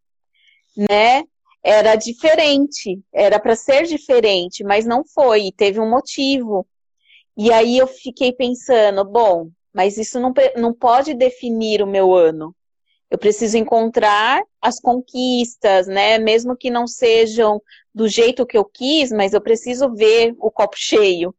[0.76, 1.24] né?
[1.64, 6.66] Era diferente, era para ser diferente, mas não foi, teve um motivo.
[7.36, 12.56] E aí eu fiquei pensando, bom, mas isso não, não pode definir o meu ano.
[13.10, 16.18] Eu preciso encontrar as conquistas, né?
[16.18, 17.62] Mesmo que não sejam
[17.94, 21.34] do jeito que eu quis, mas eu preciso ver o copo cheio,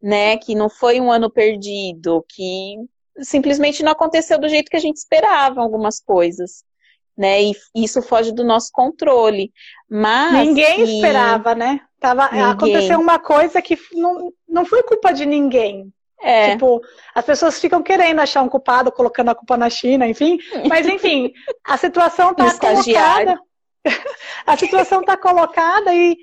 [0.00, 0.36] né?
[0.36, 2.76] Que não foi um ano perdido, que
[3.20, 6.62] simplesmente não aconteceu do jeito que a gente esperava algumas coisas,
[7.16, 7.42] né?
[7.42, 9.52] E isso foge do nosso controle.
[9.88, 10.96] Mas ninguém que...
[10.96, 11.80] esperava, né?
[11.98, 12.42] Tava ninguém.
[12.42, 15.90] aconteceu uma coisa que não, não foi culpa de ninguém.
[16.20, 16.52] É.
[16.52, 16.80] Tipo,
[17.14, 20.38] as pessoas ficam querendo achar um culpado, colocando a culpa na China, enfim.
[20.68, 21.32] Mas, enfim,
[21.64, 23.40] a situação está colocada.
[24.46, 26.16] a situação está colocada e,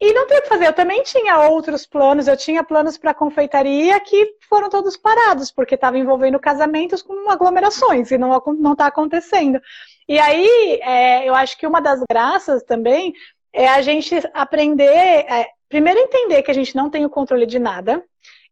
[0.00, 0.66] e não tem o que fazer.
[0.68, 5.74] Eu também tinha outros planos, eu tinha planos para confeitaria que foram todos parados, porque
[5.74, 9.60] estava envolvendo casamentos com aglomerações e não está acontecendo.
[10.08, 13.12] E aí, é, eu acho que uma das graças também
[13.52, 17.58] é a gente aprender, é, primeiro entender que a gente não tem o controle de
[17.58, 18.04] nada,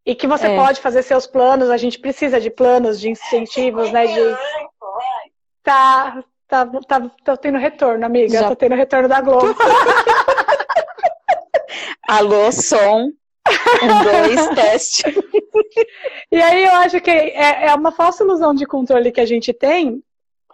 [0.06, 0.56] e que você é.
[0.56, 4.06] pode fazer seus planos, a gente precisa de planos, de incentivos, né?
[4.06, 4.36] De...
[5.62, 8.40] Tá, tá, tá, tá tendo retorno, amiga.
[8.40, 8.48] Já.
[8.50, 9.54] Tá tendo retorno da Globo.
[12.06, 13.10] Alô, som.
[13.82, 15.04] Um, dois, teste.
[16.30, 19.52] E aí eu acho que é, é uma falsa ilusão de controle que a gente
[19.52, 20.02] tem.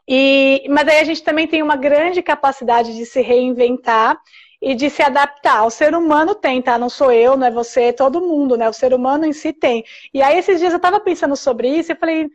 [0.09, 4.19] E, mas aí a gente também tem uma grande capacidade de se reinventar
[4.61, 5.65] e de se adaptar.
[5.65, 6.79] O ser humano tem, tá?
[6.79, 8.69] Não sou eu, não é você, é todo mundo, né?
[8.69, 9.85] O ser humano em si tem.
[10.13, 12.29] E aí, esses dias eu estava pensando sobre isso e falei,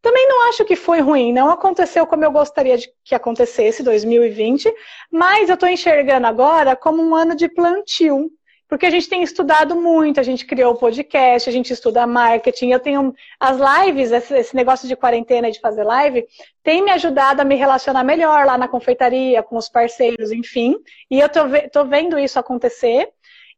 [0.00, 4.72] também não acho que foi ruim, não aconteceu como eu gostaria de que acontecesse 2020,
[5.10, 8.30] mas eu estou enxergando agora como um ano de plantio.
[8.68, 12.70] Porque a gente tem estudado muito, a gente criou o podcast, a gente estuda marketing,
[12.70, 16.26] eu tenho as lives, esse, negócio de quarentena de fazer live,
[16.64, 20.76] tem me ajudado a me relacionar melhor lá na confeitaria, com os parceiros, enfim.
[21.08, 21.40] E eu tô,
[21.72, 23.08] tô vendo isso acontecer.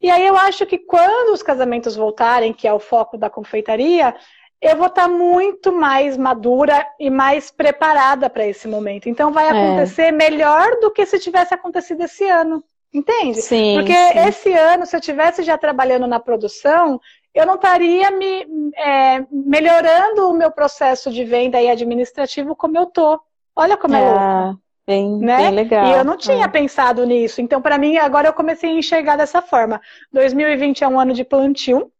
[0.00, 4.14] E aí eu acho que quando os casamentos voltarem, que é o foco da confeitaria,
[4.60, 9.08] eu vou estar tá muito mais madura e mais preparada para esse momento.
[9.08, 9.50] Então vai é.
[9.50, 10.12] acontecer é.
[10.12, 12.62] melhor do que se tivesse acontecido esse ano.
[12.92, 13.42] Entende?
[13.42, 14.18] Sim, Porque sim.
[14.28, 17.00] esse ano, se eu tivesse já trabalhando na produção,
[17.34, 22.86] eu não estaria me é, melhorando o meu processo de venda e administrativo como eu
[22.86, 23.20] tô.
[23.54, 24.60] Olha como é, é louco.
[24.86, 25.36] Bem, né?
[25.36, 25.86] bem legal.
[25.86, 26.48] E eu não tinha é.
[26.48, 27.42] pensado nisso.
[27.42, 29.80] Então, para mim, agora eu comecei a enxergar dessa forma.
[30.12, 31.92] 2020 é um ano de plantio,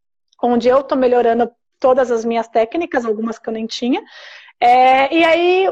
[0.42, 4.02] onde eu estou melhorando todas as minhas técnicas, algumas que eu nem tinha.
[4.58, 5.68] É, e aí,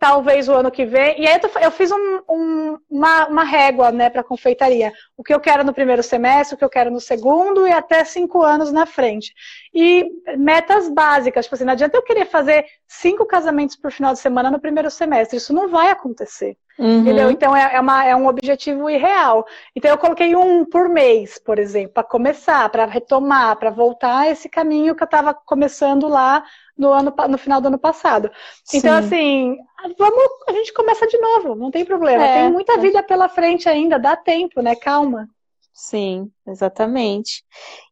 [0.00, 1.20] talvez o ano que vem.
[1.20, 4.90] E aí eu fiz um, um, uma, uma régua né, para confeitaria.
[5.14, 8.02] O que eu quero no primeiro semestre, o que eu quero no segundo e até
[8.02, 9.34] cinco anos na frente.
[9.74, 14.20] E metas básicas, tipo assim, não adianta eu querer fazer cinco casamentos por final de
[14.20, 15.36] semana no primeiro semestre.
[15.36, 16.56] Isso não vai acontecer.
[16.80, 17.00] Uhum.
[17.00, 17.30] Entendeu?
[17.30, 19.46] Então é, é, uma, é um objetivo irreal.
[19.76, 24.48] Então eu coloquei um por mês, por exemplo, para começar, para retomar, para voltar esse
[24.48, 26.42] caminho que eu estava começando lá
[26.78, 28.30] no, ano, no final do ano passado.
[28.64, 28.78] Sim.
[28.78, 29.58] Então, assim,
[29.98, 32.24] vamos, a gente começa de novo, não tem problema.
[32.24, 32.78] É, tem muita é.
[32.78, 34.74] vida pela frente ainda, dá tempo, né?
[34.74, 35.28] Calma.
[35.74, 37.44] Sim, exatamente.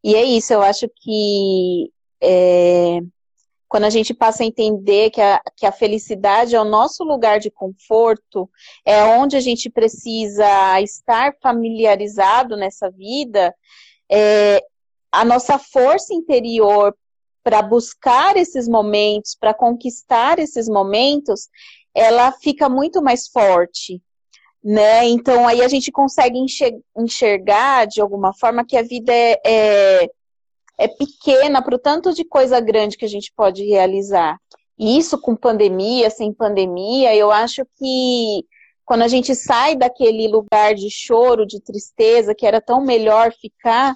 [0.03, 3.01] E é isso, eu acho que é,
[3.69, 7.39] quando a gente passa a entender que a, que a felicidade é o nosso lugar
[7.39, 8.49] de conforto,
[8.85, 13.55] é onde a gente precisa estar familiarizado nessa vida,
[14.11, 14.65] é,
[15.13, 16.97] a nossa força interior
[17.45, 21.49] para buscar esses momentos, para conquistar esses momentos,
[21.95, 24.03] ela fica muito mais forte,
[24.63, 25.07] né?
[25.07, 26.39] Então aí a gente consegue
[26.97, 30.11] enxergar de alguma forma que a vida é, é,
[30.79, 34.39] é pequena para o tanto de coisa grande que a gente pode realizar.
[34.79, 38.47] E isso com pandemia, sem pandemia, eu acho que
[38.85, 43.95] quando a gente sai daquele lugar de choro, de tristeza, que era tão melhor ficar,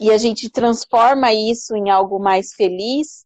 [0.00, 3.24] e a gente transforma isso em algo mais feliz,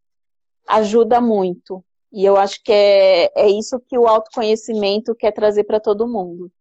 [0.67, 1.83] ajuda muito.
[2.13, 6.53] E eu acho que é, é isso que o autoconhecimento quer trazer para todo mundo.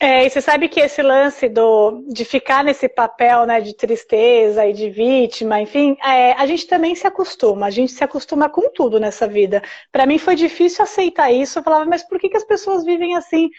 [0.00, 4.64] É, e você sabe que esse lance do, de ficar nesse papel né, de tristeza
[4.64, 8.70] e de vítima, enfim, é, a gente também se acostuma, a gente se acostuma com
[8.72, 9.60] tudo nessa vida.
[9.90, 13.16] Para mim foi difícil aceitar isso, eu falava, mas por que, que as pessoas vivem
[13.16, 13.50] assim?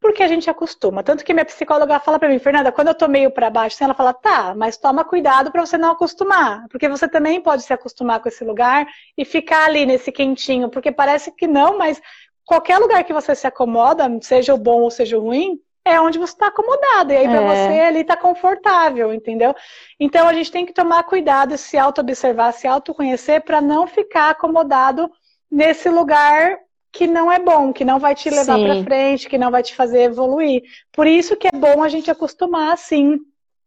[0.00, 1.02] Porque a gente acostuma.
[1.02, 3.84] Tanto que minha psicóloga fala para mim, Fernanda, quando eu tô meio para baixo, assim,
[3.84, 7.72] ela fala, tá, mas toma cuidado para você não acostumar, porque você também pode se
[7.72, 8.86] acostumar com esse lugar
[9.18, 12.00] e ficar ali nesse quentinho, porque parece que não, mas
[12.44, 16.18] qualquer lugar que você se acomoda, seja o bom ou seja o ruim, é onde
[16.18, 17.12] você está acomodado.
[17.12, 17.46] E aí, para é.
[17.46, 19.54] você, ali está confortável, entendeu?
[19.98, 25.10] Então, a gente tem que tomar cuidado, se auto-observar, se autoconhecer, para não ficar acomodado
[25.50, 26.58] nesse lugar
[26.92, 29.74] que não é bom, que não vai te levar para frente, que não vai te
[29.74, 30.62] fazer evoluir.
[30.92, 33.18] Por isso que é bom a gente acostumar, assim,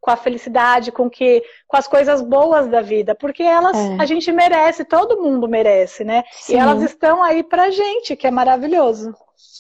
[0.02, 3.98] com a felicidade, com que com as coisas boas da vida, porque elas é.
[4.02, 6.24] a gente merece, todo mundo merece, né?
[6.34, 6.56] Sim.
[6.56, 9.16] E elas estão aí pra gente, que é maravilhoso.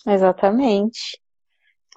[0.06, 1.23] Exatamente.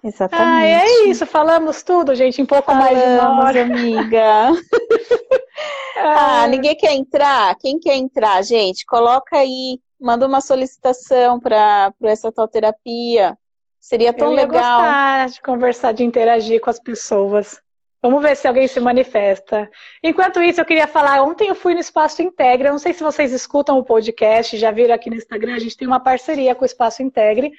[0.07, 0.49] Exatamente.
[0.49, 3.63] Ah, é isso, falamos tudo, gente, em pouco falamos, mais de uma hora.
[3.63, 4.53] amiga.
[5.99, 7.57] ah, ninguém quer entrar?
[7.57, 8.87] Quem quer entrar, gente?
[8.87, 13.37] Coloca aí, manda uma solicitação para essa tua terapia.
[13.81, 14.81] Seria tão Eu legal.
[14.81, 17.61] Gostar de conversar, de interagir com as pessoas.
[18.01, 19.69] Vamos ver se alguém se manifesta.
[20.05, 23.33] Enquanto isso, eu queria falar, ontem eu fui no Espaço Integre, não sei se vocês
[23.33, 26.67] escutam o podcast, já viram aqui no Instagram, a gente tem uma parceria com o
[26.67, 27.51] Espaço Integre,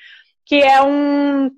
[0.46, 1.52] que é um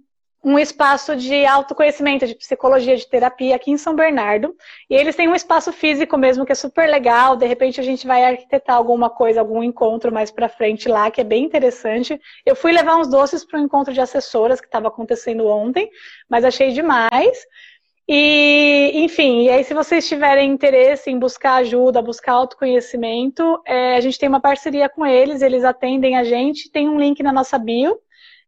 [0.44, 4.56] um espaço de autoconhecimento, de psicologia, de terapia aqui em São Bernardo.
[4.90, 7.36] E eles têm um espaço físico mesmo que é super legal.
[7.36, 11.20] De repente a gente vai arquitetar alguma coisa, algum encontro mais para frente lá, que
[11.20, 12.20] é bem interessante.
[12.46, 15.90] Eu fui levar uns doces para um encontro de assessoras que estava acontecendo ontem,
[16.30, 17.38] mas achei demais.
[18.12, 24.00] E, enfim, e aí se vocês tiverem interesse em buscar ajuda, buscar autoconhecimento, é, a
[24.00, 27.60] gente tem uma parceria com eles, eles atendem a gente, tem um link na nossa
[27.60, 28.00] bio.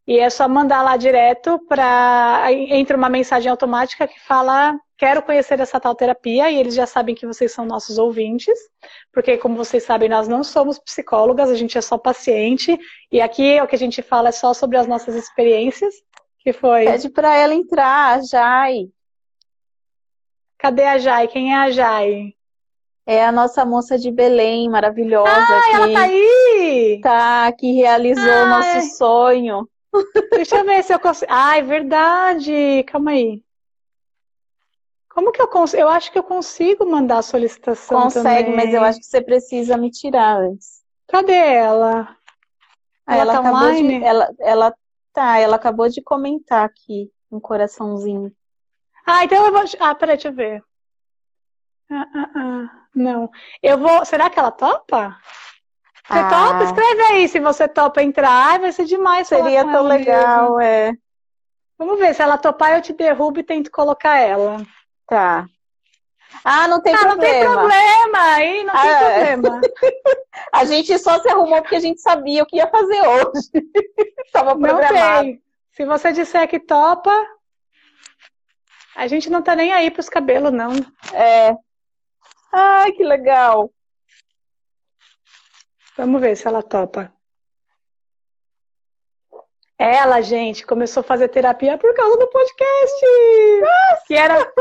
[0.07, 5.59] E é só mandar lá direto para entra uma mensagem automática que fala quero conhecer
[5.59, 8.55] essa tal terapia e eles já sabem que vocês são nossos ouvintes,
[9.11, 12.77] porque como vocês sabem nós não somos psicólogas, a gente é só paciente
[13.11, 15.93] e aqui o que a gente fala é só sobre as nossas experiências.
[16.39, 16.85] Que foi?
[16.85, 18.89] Pede para ela entrar, a Jai.
[20.57, 21.27] Cadê a Jai?
[21.27, 22.33] Quem é a Jai?
[23.05, 25.31] É a nossa moça de Belém, maravilhosa.
[25.31, 26.99] Ah, ela tá aí!
[27.01, 29.67] Tá, que realizou o nosso sonho.
[30.31, 31.31] Deixa eu ver se eu consigo.
[31.31, 32.83] Ah, é verdade.
[32.87, 33.43] Calma aí.
[35.09, 35.81] Como que eu consigo?
[35.81, 38.03] Eu acho que eu consigo mandar a solicitação.
[38.03, 38.55] Consegue, também.
[38.55, 40.81] mas eu acho que você precisa me tirar antes.
[41.07, 42.15] Cadê ela?
[43.05, 43.99] Ela, ela tá online?
[43.99, 44.75] De, ela, ela
[45.11, 48.31] tá, ela acabou de comentar aqui um coraçãozinho.
[49.05, 49.63] Ah, então eu vou.
[49.79, 50.63] Ah, peraí, deixa eu ver.
[51.89, 52.87] Ah, ah, ah.
[52.95, 53.29] Não.
[53.61, 54.05] Eu vou.
[54.05, 55.17] Será que ela topa?
[56.07, 56.29] Você ah.
[56.29, 56.63] topa?
[56.63, 58.59] Escreve aí se você topa entrar.
[58.59, 59.27] vai ser demais.
[59.27, 60.61] Seria tão legal, mesmo.
[60.61, 60.93] é.
[61.77, 64.57] Vamos ver, se ela topar, eu te derrubo e tento colocar ela.
[65.07, 65.45] Tá.
[66.43, 67.15] Ah, não tem ah, problema.
[67.15, 69.37] Não tem problema, aí não ah, tem é.
[69.37, 69.61] problema.
[70.53, 73.49] a gente só se arrumou porque a gente sabia o que ia fazer hoje.
[74.25, 75.15] Estava programado.
[75.15, 75.41] Não tem.
[75.71, 77.11] Se você disser que topa,
[78.95, 80.71] a gente não tá nem aí pros cabelos, não.
[81.13, 81.55] É.
[82.51, 83.71] Ai, que legal.
[85.97, 87.11] Vamos ver se ela topa.
[89.77, 93.05] Ela, gente, começou a fazer terapia por causa do podcast.
[93.61, 94.03] Nossa.
[94.05, 94.53] Que era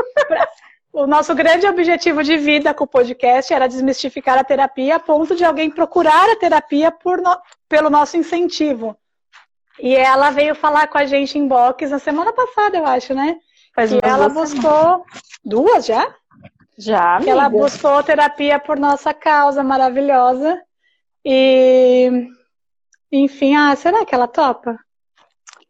[0.93, 5.37] o nosso grande objetivo de vida com o podcast era desmistificar a terapia a ponto
[5.37, 7.39] de alguém procurar a terapia no...
[7.69, 8.97] pelo nosso incentivo.
[9.79, 13.37] E ela veio falar com a gente em box na semana passada, eu acho, né?
[13.75, 15.05] Faz e ela buscou
[15.45, 16.15] duas já?
[16.77, 17.31] Já, amiga.
[17.31, 20.61] Ela buscou terapia por nossa causa maravilhosa.
[21.25, 22.29] E,
[23.13, 24.77] enfim, ah, será que ela topa?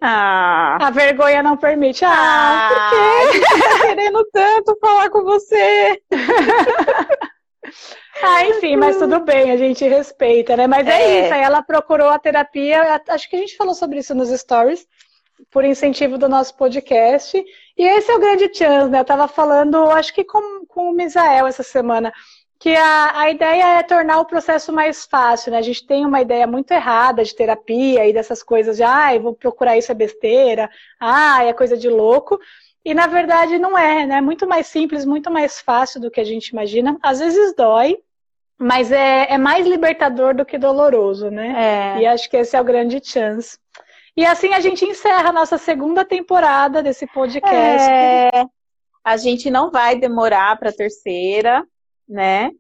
[0.01, 0.79] Ah.
[0.81, 2.05] A vergonha não permite.
[2.05, 3.41] Ah, ah por quê?
[3.41, 6.01] Tá querendo tanto falar com você.
[8.23, 10.67] ah, enfim, mas tudo bem, a gente respeita, né?
[10.67, 13.99] Mas é, é isso, aí ela procurou a terapia, acho que a gente falou sobre
[13.99, 14.87] isso nos stories,
[15.51, 17.37] por incentivo do nosso podcast.
[17.77, 19.01] E esse é o grande chance, né?
[19.01, 22.11] Eu tava falando, acho que com, com o Misael essa semana,
[22.61, 25.57] que a, a ideia é tornar o processo mais fácil, né?
[25.57, 29.23] A gente tem uma ideia muito errada de terapia e dessas coisas de, ah, eu
[29.23, 32.39] vou procurar isso é besteira, ah, é coisa de louco.
[32.85, 34.19] E na verdade não é, né?
[34.19, 36.99] É muito mais simples, muito mais fácil do que a gente imagina.
[37.03, 37.97] Às vezes dói,
[38.59, 41.97] mas é, é mais libertador do que doloroso, né?
[41.97, 42.03] É.
[42.03, 43.59] E acho que esse é o grande chance.
[44.15, 47.89] E assim a gente encerra a nossa segunda temporada desse podcast.
[47.91, 48.45] É,
[49.03, 51.65] a gente não vai demorar para a terceira,
[52.11, 52.51] né?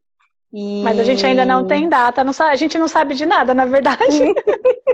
[0.52, 0.82] E...
[0.82, 3.52] Mas a gente ainda não tem data, não sabe, a gente não sabe de nada,
[3.54, 4.18] na verdade.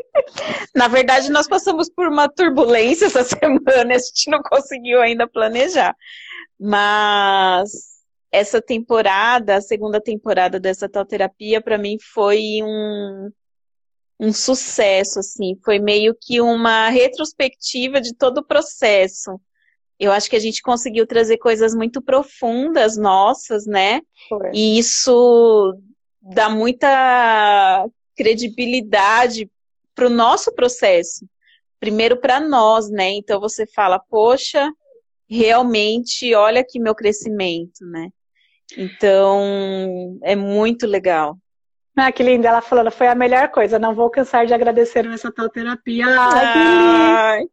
[0.75, 5.95] na verdade, nós passamos por uma turbulência essa semana, a gente não conseguiu ainda planejar.
[6.59, 7.97] Mas
[8.31, 13.31] essa temporada, a segunda temporada dessa tal terapia, para mim foi um,
[14.21, 15.59] um sucesso, assim.
[15.65, 19.41] Foi meio que uma retrospectiva de todo o processo.
[19.99, 24.01] Eu acho que a gente conseguiu trazer coisas muito profundas nossas, né?
[24.29, 24.51] Foi.
[24.53, 25.75] E isso
[26.21, 29.51] dá muita credibilidade
[29.95, 31.27] para o nosso processo.
[31.81, 33.11] Primeiro para nós, né?
[33.11, 34.71] Então você fala, poxa,
[35.29, 38.11] realmente, olha aqui meu crescimento, né?
[38.77, 41.39] Então, é muito legal.
[41.99, 45.33] Ah, que linda, ela falando, foi a melhor coisa, não vou cansar de agradecer essa
[45.33, 46.05] tal terapia.
[46.07, 47.47] Ai,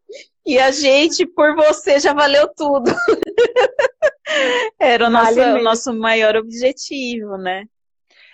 [0.45, 2.91] e a gente, por você, já valeu tudo.
[4.77, 7.63] Era o nosso, vale o nosso maior objetivo, né?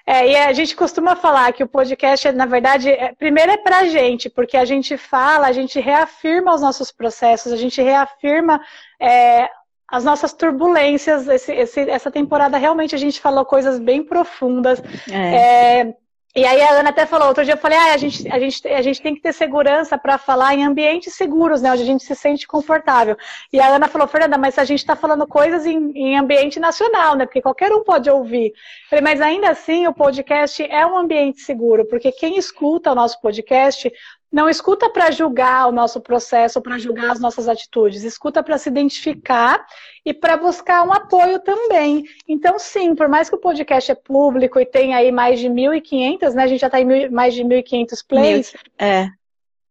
[0.03, 3.85] É, e a gente costuma falar que o podcast, na verdade, é, primeiro é pra
[3.85, 8.59] gente, porque a gente fala, a gente reafirma os nossos processos, a gente reafirma
[8.99, 9.47] é,
[9.91, 11.27] as nossas turbulências.
[11.27, 14.81] Esse, esse, essa temporada realmente a gente falou coisas bem profundas.
[15.11, 15.81] É.
[15.81, 15.93] É,
[16.35, 18.67] e aí a Ana até falou, outro dia eu falei, ah, a gente, a gente,
[18.67, 21.71] a gente tem que ter segurança para falar em ambientes seguros, né?
[21.71, 23.17] Onde a gente se sente confortável.
[23.51, 27.15] E a Ana falou, Fernanda, mas a gente está falando coisas em, em, ambiente nacional,
[27.15, 27.25] né?
[27.25, 28.49] Porque qualquer um pode ouvir.
[28.49, 32.95] Eu falei, mas ainda assim o podcast é um ambiente seguro, porque quem escuta o
[32.95, 33.91] nosso podcast
[34.31, 38.69] não escuta para julgar o nosso processo, para julgar as nossas atitudes, escuta para se
[38.69, 39.65] identificar
[40.05, 42.03] e para buscar um apoio também.
[42.27, 46.33] Então, sim, por mais que o podcast é público e tem aí mais de 1.500,
[46.33, 46.43] né?
[46.43, 48.53] A gente já está em mais de 1.500 plays.
[48.77, 49.09] É.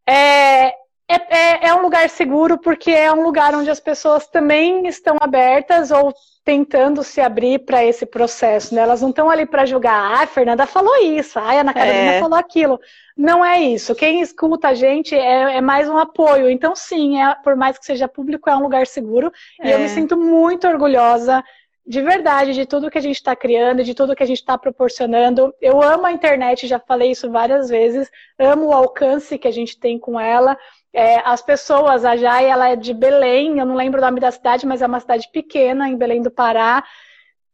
[0.07, 0.88] é.
[1.11, 5.17] É, é, é um lugar seguro porque é um lugar onde as pessoas também estão
[5.19, 6.13] abertas ou
[6.45, 8.81] tentando se abrir para esse processo, né?
[8.81, 12.13] Elas não estão ali para julgar, ah, a Fernanda falou isso, ah, a Ana Carolina
[12.13, 12.21] é.
[12.21, 12.81] falou aquilo.
[13.17, 13.95] Não é isso.
[13.95, 16.49] Quem escuta a gente é, é mais um apoio.
[16.49, 19.33] Então, sim, é, por mais que seja público, é um lugar seguro.
[19.61, 19.69] É.
[19.69, 19.89] E eu me é.
[19.89, 21.45] sinto muito orgulhosa
[21.89, 24.59] de verdade, de tudo que a gente está criando, de tudo que a gente está
[24.59, 25.55] proporcionando.
[25.59, 29.81] Eu amo a internet, já falei isso várias vezes, amo o alcance que a gente
[29.81, 30.55] tem com ela.
[30.93, 34.31] É, as pessoas, a Jai, ela é de Belém, eu não lembro o nome da
[34.31, 36.85] cidade, mas é uma cidade pequena, em Belém do Pará,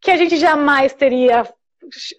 [0.01, 1.49] que a gente jamais teria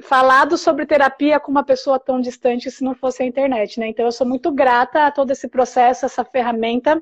[0.02, 3.90] falado sobre terapia com uma pessoa tão distante se não fosse a internet, né?
[3.90, 7.02] Então eu sou muito grata a todo esse processo, essa ferramenta,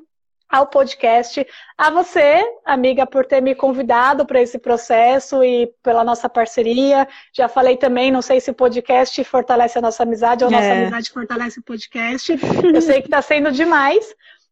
[0.54, 1.44] ao podcast,
[1.76, 7.08] a você, amiga, por ter me convidado para esse processo e pela nossa parceria.
[7.36, 10.68] Já falei também, não sei se o podcast fortalece a nossa amizade ou a nossa
[10.68, 10.82] é.
[10.84, 12.38] amizade fortalece o podcast.
[12.72, 14.06] Eu sei que está sendo demais.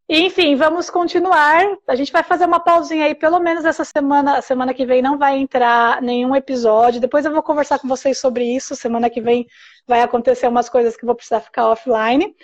[0.09, 1.63] E, enfim, vamos continuar.
[1.87, 4.41] A gente vai fazer uma pausinha aí, pelo menos essa semana.
[4.41, 6.99] Semana que vem não vai entrar nenhum episódio.
[6.99, 8.75] Depois eu vou conversar com vocês sobre isso.
[8.75, 9.45] Semana que vem
[9.87, 12.35] vai acontecer umas coisas que vou precisar ficar offline.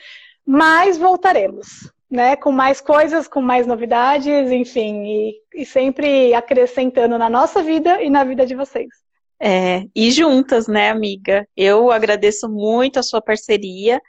[0.45, 7.29] Mas voltaremos né, com mais coisas, com mais novidades, enfim, e, e sempre acrescentando na
[7.29, 8.87] nossa vida e na vida de vocês.
[9.39, 11.47] É, e juntas, né, amiga?
[11.55, 14.01] Eu agradeço muito a sua parceria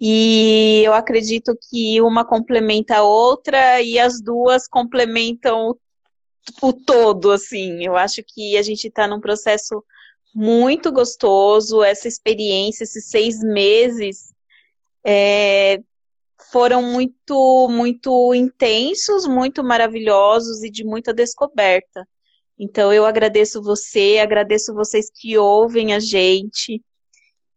[0.00, 5.76] e eu acredito que uma complementa a outra e as duas complementam
[6.62, 7.84] o todo, assim.
[7.84, 9.84] Eu acho que a gente está num processo
[10.34, 14.34] muito gostoso, essa experiência, esses seis meses,
[15.04, 15.80] é,
[16.50, 22.06] foram muito, muito intensos, muito maravilhosos e de muita descoberta.
[22.58, 26.82] Então eu agradeço você, agradeço vocês que ouvem a gente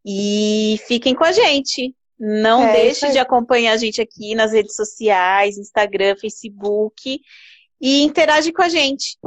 [0.06, 1.96] e fiquem com a gente.
[2.20, 7.22] Não é, deixe de acompanhar a gente aqui nas redes sociais, Instagram, Facebook
[7.80, 9.18] e interage com a gente.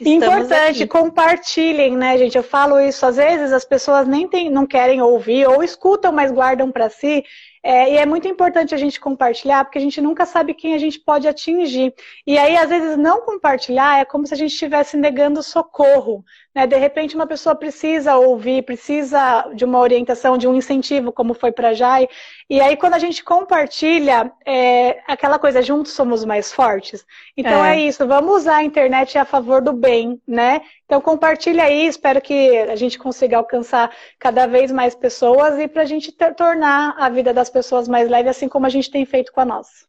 [0.00, 0.86] Estamos Importante, aqui.
[0.86, 2.36] compartilhem, né, gente?
[2.36, 6.32] Eu falo isso, às vezes as pessoas nem tem, não querem ouvir ou escutam, mas
[6.32, 7.24] guardam para si.
[7.64, 10.78] É, e é muito importante a gente compartilhar, porque a gente nunca sabe quem a
[10.78, 11.94] gente pode atingir.
[12.26, 16.24] E aí, às vezes, não compartilhar é como se a gente estivesse negando socorro.
[16.54, 16.66] Né?
[16.66, 21.50] De repente, uma pessoa precisa ouvir, precisa de uma orientação, de um incentivo, como foi
[21.50, 22.08] para a Jai.
[22.48, 27.04] E aí, quando a gente compartilha, é aquela coisa, juntos somos mais fortes.
[27.36, 27.76] Então é.
[27.76, 30.60] é isso, vamos usar a internet a favor do bem, né?
[30.84, 35.82] Então compartilha aí, espero que a gente consiga alcançar cada vez mais pessoas e para
[35.82, 39.06] a gente ter, tornar a vida das pessoas mais leve, assim como a gente tem
[39.06, 39.86] feito com a nossa.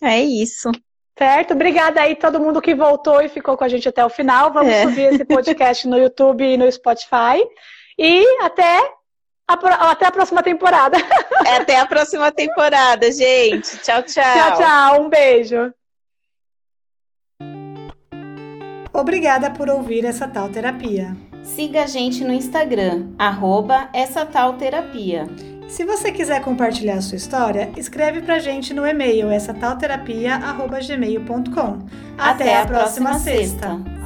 [0.00, 0.70] É isso.
[1.18, 1.52] Certo?
[1.52, 4.52] Obrigada aí todo mundo que voltou e ficou com a gente até o final.
[4.52, 4.82] Vamos é.
[4.84, 7.44] subir esse podcast no YouTube e no Spotify.
[7.98, 8.78] E até
[9.48, 10.96] a, até a próxima temporada.
[11.44, 13.78] É, até a próxima temporada, gente.
[13.78, 14.22] Tchau, tchau.
[14.22, 15.02] Tchau, tchau.
[15.02, 15.74] Um beijo.
[18.92, 21.16] Obrigada por ouvir essa tal terapia.
[21.42, 25.26] Siga a gente no Instagram, arroba essa tal terapia.
[25.68, 31.78] Se você quiser compartilhar a sua história, escreve pra gente no e-mail essa talterapia@gmail.com.
[32.16, 33.76] Até, Até a próxima, próxima sexta.
[33.76, 33.98] sexta.